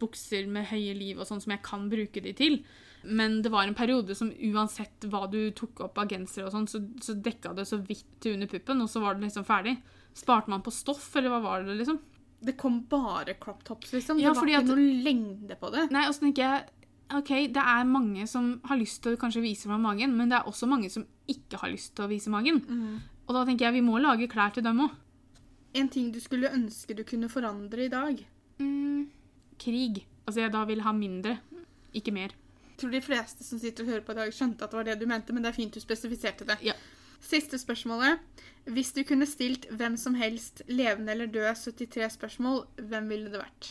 bukser 0.00 0.46
med 0.50 0.68
høye 0.70 0.94
liv 0.96 1.18
og 1.18 1.28
sånn 1.28 1.42
som 1.42 1.56
jeg 1.56 1.64
kan 1.66 1.88
bruke 1.90 2.22
de 2.22 2.34
til. 2.36 2.60
Men 3.06 3.40
det 3.42 3.50
var 3.52 3.64
en 3.66 3.74
periode 3.74 4.14
som 4.18 4.30
uansett 4.32 5.06
hva 5.10 5.26
du 5.30 5.50
tok 5.56 5.80
opp 5.86 5.98
av 5.98 6.08
gensere 6.10 6.46
og 6.48 6.52
sånn, 6.52 6.66
så, 6.68 6.80
så 7.02 7.14
dekka 7.22 7.54
det 7.54 7.66
så 7.68 7.78
vidt 7.84 8.04
til 8.20 8.34
under 8.34 8.46
puppen, 8.50 8.80
og 8.82 8.88
så 8.90 9.00
var 9.02 9.14
det 9.14 9.26
liksom 9.28 9.44
ferdig. 9.46 9.76
Sparte 10.16 10.48
man 10.50 10.62
på 10.62 10.72
stoff, 10.72 11.08
eller 11.16 11.30
hva 11.34 11.40
var 11.44 11.62
det, 11.66 11.76
liksom? 11.80 11.98
Det 12.46 12.56
kom 12.60 12.82
bare 12.90 13.34
crop 13.40 13.62
tops, 13.64 13.92
liksom. 13.92 14.18
Ja, 14.20 14.32
det 14.32 14.40
var 14.40 14.48
ikke 14.48 14.58
at- 14.62 14.70
noe 14.72 15.02
lengde 15.04 15.56
på 15.60 15.70
det. 15.72 15.86
Nei, 15.90 16.06
og 16.08 16.14
så 16.14 16.20
tenker 16.26 16.42
jeg 16.44 16.66
OK, 17.14 17.28
det 17.54 17.62
er 17.62 17.84
mange 17.86 18.26
som 18.26 18.60
har 18.66 18.76
lyst 18.80 19.00
til 19.04 19.14
å 19.14 19.20
kanskje 19.20 19.40
vise 19.44 19.68
fram 19.70 19.82
magen, 19.86 20.16
men 20.18 20.28
det 20.28 20.40
er 20.40 20.48
også 20.50 20.66
mange 20.66 20.90
som 20.90 21.04
ikke 21.30 21.60
har 21.62 21.70
lyst 21.70 21.94
til 21.94 22.04
å 22.04 22.08
vise 22.10 22.28
magen. 22.34 22.58
Og 23.28 23.34
da 23.34 23.44
tenker 23.46 23.66
jeg 23.68 23.74
vi 23.78 23.84
må 23.86 24.00
lage 24.02 24.26
klær 24.28 24.52
til 24.54 24.62
dem 24.66 24.80
òg. 24.82 24.90
En 25.74 25.88
ting 25.92 26.10
du 26.10 26.18
skulle 26.20 26.50
ønske 26.50 26.96
du 26.96 27.04
kunne 27.04 27.28
forandre 27.30 27.84
i 27.84 27.88
dag. 27.92 28.24
Mm, 28.58 29.06
krig. 29.58 30.04
Altså 30.26 30.40
jeg 30.42 30.52
da 30.52 30.64
vil 30.64 30.80
ha 30.82 30.92
mindre, 30.96 31.38
ikke 31.94 32.12
mer. 32.12 32.30
Jeg 32.76 32.82
tror 32.82 32.92
de 32.92 33.00
fleste 33.00 33.44
som 33.44 33.56
sitter 33.56 33.86
og 33.86 33.88
hører 33.88 34.02
på 34.04 34.12
i 34.12 34.16
dag, 34.18 34.32
skjønte 34.36 34.66
at 34.66 34.72
det 34.72 34.76
var 34.76 34.84
det 34.84 34.98
du 35.00 35.06
mente, 35.08 35.32
men 35.32 35.40
det 35.40 35.48
er 35.48 35.56
fint 35.56 35.72
du 35.72 35.80
spesifiserte 35.80 36.44
det. 36.44 36.58
Ja. 36.60 36.74
Siste 37.24 37.56
spørsmålet. 37.56 38.20
Hvis 38.68 38.92
du 38.92 39.00
kunne 39.08 39.24
stilt 39.24 39.64
hvem 39.72 39.96
som 39.96 40.14
helst, 40.20 40.60
levende 40.68 41.14
eller 41.14 41.30
død, 41.32 41.72
73 41.72 42.18
spørsmål, 42.18 42.66
hvem 42.76 43.08
ville 43.08 43.32
det 43.32 43.40
vært? 43.40 43.70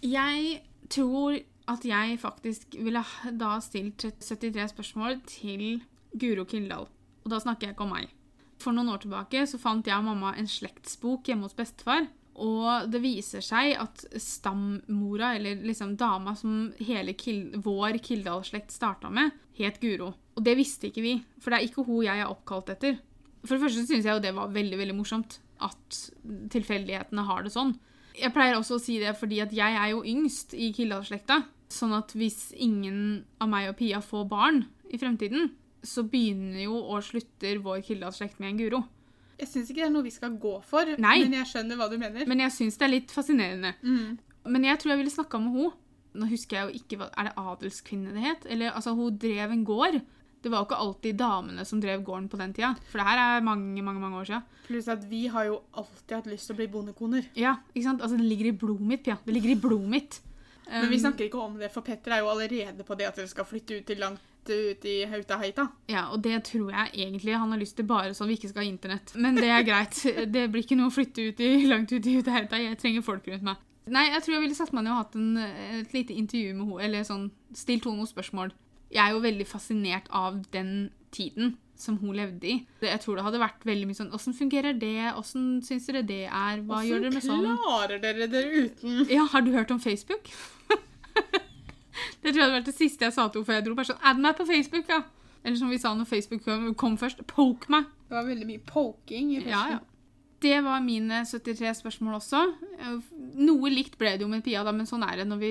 Jeg 0.00 0.62
tror 0.88 1.36
at 1.68 1.84
jeg 1.84 2.16
faktisk 2.22 2.78
ville 2.80 3.04
da 3.36 3.52
stilt 3.60 4.06
73 4.24 4.72
spørsmål 4.72 5.20
til 5.28 5.82
Guro 6.16 6.48
Kildahl. 6.48 6.88
Og 7.26 7.30
da 7.30 7.42
snakker 7.42 7.68
jeg 7.68 7.76
ikke 7.76 7.84
om 7.84 7.92
meg. 7.92 8.08
For 8.56 8.72
noen 8.72 8.88
år 8.88 9.04
tilbake 9.04 9.44
så 9.44 9.60
fant 9.60 9.84
jeg 9.84 10.00
og 10.00 10.08
mamma 10.08 10.32
en 10.32 10.48
slektsbok 10.48 11.28
hjemme 11.28 11.44
hos 11.44 11.58
bestefar. 11.58 12.08
Og 12.42 12.90
det 12.92 13.00
viser 13.00 13.44
seg 13.44 13.74
at 13.80 14.04
stammora, 14.20 15.34
eller 15.38 15.62
liksom 15.64 15.94
dama 15.96 16.34
som 16.36 16.70
hele 16.84 17.14
kild, 17.16 17.56
vår 17.64 18.00
Kildahl-slekt 18.04 18.74
starta 18.74 19.10
med, 19.12 19.32
het 19.56 19.80
Guro. 19.80 20.12
Og 20.36 20.44
det 20.44 20.56
visste 20.58 20.90
ikke 20.90 21.04
vi, 21.04 21.14
for 21.40 21.52
det 21.52 21.58
er 21.60 21.68
ikke 21.70 21.86
hun 21.86 22.04
jeg 22.04 22.20
er 22.20 22.28
oppkalt 22.28 22.74
etter. 22.74 22.98
For 23.46 23.56
det 23.56 23.64
første 23.64 23.86
syns 23.86 24.04
jeg 24.04 24.12
jo 24.12 24.22
det 24.24 24.34
var 24.36 24.52
veldig 24.52 24.78
veldig 24.80 24.96
morsomt 24.98 25.38
at 25.64 26.00
tilfeldighetene 26.52 27.24
har 27.24 27.46
det 27.46 27.54
sånn. 27.54 27.76
Jeg 28.16 28.32
pleier 28.32 28.56
også 28.56 28.76
å 28.76 28.82
si 28.82 28.98
det 29.00 29.12
fordi 29.16 29.42
at 29.44 29.52
jeg 29.54 29.76
er 29.76 29.92
jo 29.92 30.02
yngst 30.04 30.56
i 30.56 30.72
Kildahl-slekta. 30.76 31.42
Sånn 31.72 31.94
at 31.96 32.12
hvis 32.16 32.50
ingen 32.52 33.24
av 33.42 33.50
meg 33.50 33.70
og 33.70 33.78
Pia 33.80 34.02
får 34.04 34.28
barn 34.30 34.62
i 34.92 35.00
fremtiden, 35.00 35.50
så 35.86 36.04
begynner 36.06 36.66
jo 36.66 36.78
og 36.80 37.04
slutter 37.06 37.60
vår 37.62 37.82
Kildahl-slekt 37.86 38.40
med 38.42 38.52
en 38.52 38.60
Guro. 38.60 38.82
Jeg 39.38 39.48
syns 39.50 39.70
ikke 39.70 39.82
det 39.82 39.88
er 39.88 39.94
noe 39.94 40.06
vi 40.06 40.14
skal 40.14 40.36
gå 40.40 40.54
for, 40.64 40.88
Nei. 41.02 41.18
men 41.24 41.34
jeg 41.40 41.48
skjønner 41.50 41.76
hva 41.76 41.90
du 41.92 41.98
mener. 42.00 42.24
Men 42.28 42.40
jeg 42.40 42.54
syns 42.54 42.78
det 42.80 42.86
er 42.86 42.92
litt 42.94 43.12
fascinerende. 43.12 43.74
Mm. 43.82 44.18
Men 44.54 44.64
jeg 44.64 44.78
tror 44.80 44.94
jeg 44.94 45.02
ville 45.02 45.12
snakka 45.12 45.40
med 45.42 45.56
henne. 45.58 45.72
Nå 46.16 46.26
husker 46.30 46.56
jeg 46.56 46.64
jo 46.64 46.78
ikke 46.80 46.96
hva 46.96 47.06
Er 47.20 47.26
det 47.28 47.32
adelskvinne 47.36 48.14
det 48.14 48.22
het? 48.24 48.46
Eller 48.48 48.70
altså, 48.72 48.94
hun 48.96 49.18
drev 49.20 49.50
en 49.52 49.64
gård. 49.68 49.98
Det 50.40 50.52
var 50.52 50.62
jo 50.62 50.68
ikke 50.68 50.78
alltid 50.80 51.18
damene 51.20 51.64
som 51.68 51.80
drev 51.82 52.04
gården 52.06 52.28
på 52.32 52.38
den 52.40 52.54
tida. 52.56 52.70
For 52.88 53.00
det 53.02 53.06
her 53.08 53.20
er 53.20 53.44
mange, 53.44 53.82
mange, 53.82 54.00
mange 54.00 54.20
år 54.22 54.28
siden. 54.30 54.46
Pluss 54.68 54.88
at 54.88 55.04
vi 55.10 55.26
har 55.32 55.48
jo 55.48 55.58
alltid 55.76 56.14
hatt 56.16 56.30
lyst 56.30 56.48
til 56.48 56.54
å 56.56 56.60
bli 56.62 56.68
bondekoner. 56.72 57.26
Ja, 57.36 57.56
ikke 57.74 57.84
sant? 57.90 58.00
Altså, 58.00 58.16
det 58.16 58.28
ligger 58.30 58.48
i 58.52 58.54
blodet 58.56 58.86
mitt, 58.88 59.02
Pia. 59.04 59.18
Det 59.26 59.34
ligger 59.34 59.52
i 59.52 59.58
blodet 59.60 59.92
mitt. 59.96 60.20
Men 60.70 60.88
vi 60.90 60.96
Um, 60.96 61.02
snakker 61.04 61.28
ikke 61.28 61.38
om 61.42 61.58
det, 61.60 61.68
for 61.74 61.84
Petter 61.86 62.16
er 62.16 62.24
jo 62.24 62.30
allerede 62.32 62.82
på 62.86 62.96
det 62.98 63.06
at 63.06 63.18
dere 63.20 63.30
skal 63.30 63.44
flytte 63.46 63.76
ut 63.78 63.84
til 63.86 64.00
langt 64.02 64.22
ut 64.54 64.84
i 64.88 64.96
Hautaheita. 65.10 65.66
Ja, 65.90 66.06
og 66.14 66.22
det 66.24 66.38
tror 66.48 66.70
jeg 66.72 67.06
egentlig 67.06 67.36
han 67.36 67.52
har 67.52 67.60
lyst 67.60 67.76
til 67.78 67.88
bare 67.88 68.14
sånn 68.16 68.30
vi 68.30 68.38
ikke 68.38 68.50
skal 68.52 68.64
ha 68.64 68.68
internett. 68.68 69.14
Men 69.18 69.38
det 69.38 69.50
er 69.50 69.66
greit. 69.66 70.02
Det 70.36 70.46
blir 70.52 70.64
ikke 70.64 70.78
noe 70.78 70.90
å 70.90 70.94
flytte 70.94 71.28
ut 71.30 71.40
i, 71.40 71.50
langt 71.70 71.92
ut 71.92 72.06
i 72.06 72.16
hautaheita. 72.18 72.60
Jeg 72.60 72.78
trenger 72.80 73.04
folk 73.06 73.26
rundt 73.30 73.46
meg. 73.46 73.62
Nei, 73.86 74.08
jeg 74.10 74.24
tror 74.24 74.34
jeg 74.34 74.42
ville 74.42 74.58
satt 74.58 74.72
meg 74.74 74.82
ned 74.82 74.92
og 74.96 75.02
hatt 75.04 75.18
en, 75.18 75.36
et 75.80 75.92
lite 75.94 76.14
intervju 76.16 76.54
med 76.56 76.64
henne, 76.66 76.80
eller 76.88 77.06
sånn, 77.06 77.28
stilt 77.54 77.86
henne 77.86 78.02
noen 78.02 78.10
spørsmål. 78.10 78.50
Jeg 78.90 79.02
er 79.02 79.14
jo 79.14 79.22
veldig 79.22 79.46
fascinert 79.46 80.10
av 80.14 80.40
den 80.54 80.90
tiden 81.14 81.54
som 81.78 81.98
hun 82.00 82.16
levde 82.16 82.48
i. 82.48 82.56
Jeg 82.82 83.00
tror 83.02 83.18
det 83.18 83.26
hadde 83.26 83.40
vært 83.42 83.64
veldig 83.68 83.88
mye 83.88 83.98
sånn 83.98 84.12
Åssen 84.16 84.34
fungerer 84.36 84.76
det? 84.80 85.12
Åssen 85.18 85.60
syns 85.66 85.88
dere 85.90 86.02
det 86.08 86.24
er? 86.24 86.62
Hva 86.66 86.80
gjør 86.86 87.04
dere 87.04 87.16
med 87.18 87.26
sånn? 87.26 87.46
klarer 87.62 88.02
dere 88.02 88.28
dere 88.32 88.66
uten? 88.66 89.02
Ja, 89.12 89.26
har 89.32 89.44
du 89.44 89.52
hørt 89.54 89.74
om 89.74 89.82
Facebook? 89.82 90.30
det 92.26 92.32
tror 92.34 92.40
det 92.40 92.46
hadde 92.48 92.58
vært 92.58 92.70
det 92.72 92.74
siste 92.74 93.06
jeg 93.06 93.14
sa 93.14 93.28
til 93.30 93.40
henne 93.40 93.46
før 93.46 93.54
jeg 93.60 93.64
dro. 93.68 93.74
Bare 93.78 93.88
sånn, 93.92 94.00
Add 94.02 94.22
meg 94.22 94.38
på 94.38 94.46
Facebook, 94.48 94.88
ja. 94.90 95.02
Eller 95.46 95.58
som 95.60 95.70
vi 95.70 95.78
sa 95.78 95.92
når 95.94 96.08
Facebook 96.10 96.42
kom, 96.42 96.72
kom 96.74 96.96
først, 96.98 97.20
poke 97.30 97.70
meg. 97.70 97.86
Det 98.08 98.16
var 98.16 98.26
veldig 98.26 98.48
mye 98.48 98.62
poking 98.66 99.36
i 99.36 99.44
Ja, 99.46 99.60
ja. 99.76 99.84
Det 100.42 100.56
var 100.66 100.82
mine 100.84 101.22
73 101.24 101.70
spørsmål 101.78 102.18
også. 102.18 102.40
Noe 103.40 103.70
likt 103.72 103.94
ble 103.98 104.16
det 104.18 104.26
jo 104.26 104.28
med 104.28 104.42
Pia, 104.44 104.64
da, 104.66 104.74
men 104.74 104.88
sånn 104.88 105.06
er 105.06 105.22
det 105.22 105.28
når 105.30 105.38
vi 105.40 105.50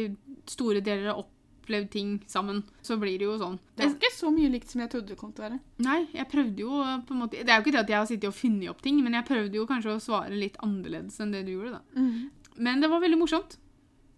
store 0.52 0.84
deler 0.86 1.10
har 1.10 1.24
opplevd 1.24 1.90
ting 1.96 2.12
sammen. 2.30 2.60
Så 2.86 3.00
blir 3.02 3.18
det 3.18 3.26
jo 3.26 3.38
sånn. 3.42 3.56
Det 3.76 3.88
er 3.88 3.96
ikke 3.96 4.12
så 4.14 4.30
mye 4.36 4.52
likt 4.54 4.70
som 4.70 4.84
jeg 4.84 4.92
trodde 4.94 5.10
det 5.16 5.18
kom 5.20 5.32
til 5.34 5.42
å 5.42 5.48
være. 5.48 5.60
Nei, 5.88 5.98
jeg 6.14 6.28
prøvde 6.30 6.62
jo 6.68 6.84
på 7.08 7.16
en 7.16 7.24
måte 7.24 7.40
Det 7.42 7.50
er 7.50 7.58
jo 7.58 7.66
ikke 7.66 7.74
det 7.74 7.82
at 7.82 7.94
jeg 7.96 7.98
har 7.98 8.10
sittet 8.12 8.30
og 8.30 8.38
funnet 8.38 8.70
opp 8.76 8.84
ting, 8.86 9.00
men 9.04 9.18
jeg 9.18 9.28
prøvde 9.32 9.58
jo 9.58 9.66
kanskje 9.72 9.96
å 9.96 10.04
svare 10.04 10.38
litt 10.38 10.60
annerledes 10.64 11.18
enn 11.24 11.34
det 11.34 11.46
du 11.48 11.56
gjorde, 11.56 11.80
da. 11.80 12.04
Men 12.68 12.84
det 12.84 12.92
var 12.92 13.02
veldig 13.04 13.20
morsomt. 13.24 13.58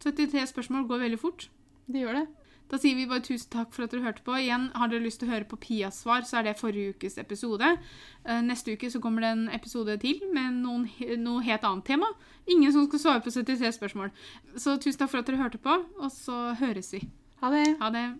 73 0.04 0.50
spørsmål 0.52 0.84
går 0.90 1.06
veldig 1.08 1.22
fort. 1.22 1.48
Det 1.88 2.04
gjør 2.04 2.20
det. 2.20 2.26
Da 2.68 2.78
sier 2.78 2.96
vi 2.96 3.06
bare 3.08 3.24
tusen 3.24 3.50
takk 3.50 3.72
for 3.74 3.86
at 3.86 3.92
dere 3.92 4.04
hørte 4.04 4.24
på. 4.26 4.36
Igjen, 4.36 4.72
Har 4.76 4.88
dere 4.92 5.04
lyst 5.04 5.20
til 5.22 5.30
å 5.30 5.34
høre 5.34 5.48
på 5.48 5.56
Pias 5.58 6.02
svar, 6.04 6.22
så 6.28 6.40
er 6.40 6.44
det 6.44 6.58
forrige 6.60 6.96
ukes 6.96 7.18
episode. 7.18 7.78
Eh, 8.26 8.42
Neste 8.42 8.74
uke 8.76 8.90
så 8.92 9.00
kommer 9.00 9.22
det 9.22 9.32
en 9.32 9.50
episode 9.50 9.98
til 10.02 10.20
med 10.34 10.54
noen, 10.64 10.90
noe 11.24 11.42
helt 11.44 11.64
annet 11.64 11.86
tema. 11.86 12.08
Ingen 12.48 12.74
som 12.74 12.88
skal 12.88 13.00
svare 13.00 13.22
på 13.24 13.32
73 13.32 13.72
spørsmål. 13.80 14.12
Så 14.58 14.76
tusen 14.80 15.00
takk 15.00 15.10
for 15.12 15.20
at 15.20 15.28
dere 15.28 15.38
hørte 15.38 15.58
på, 15.64 15.80
og 16.00 16.12
så 16.12 16.54
høres 16.60 16.92
vi. 16.94 17.08
Ha 17.42 17.50
det. 17.54 17.78
Ha 17.80 17.90
det. 17.90 18.20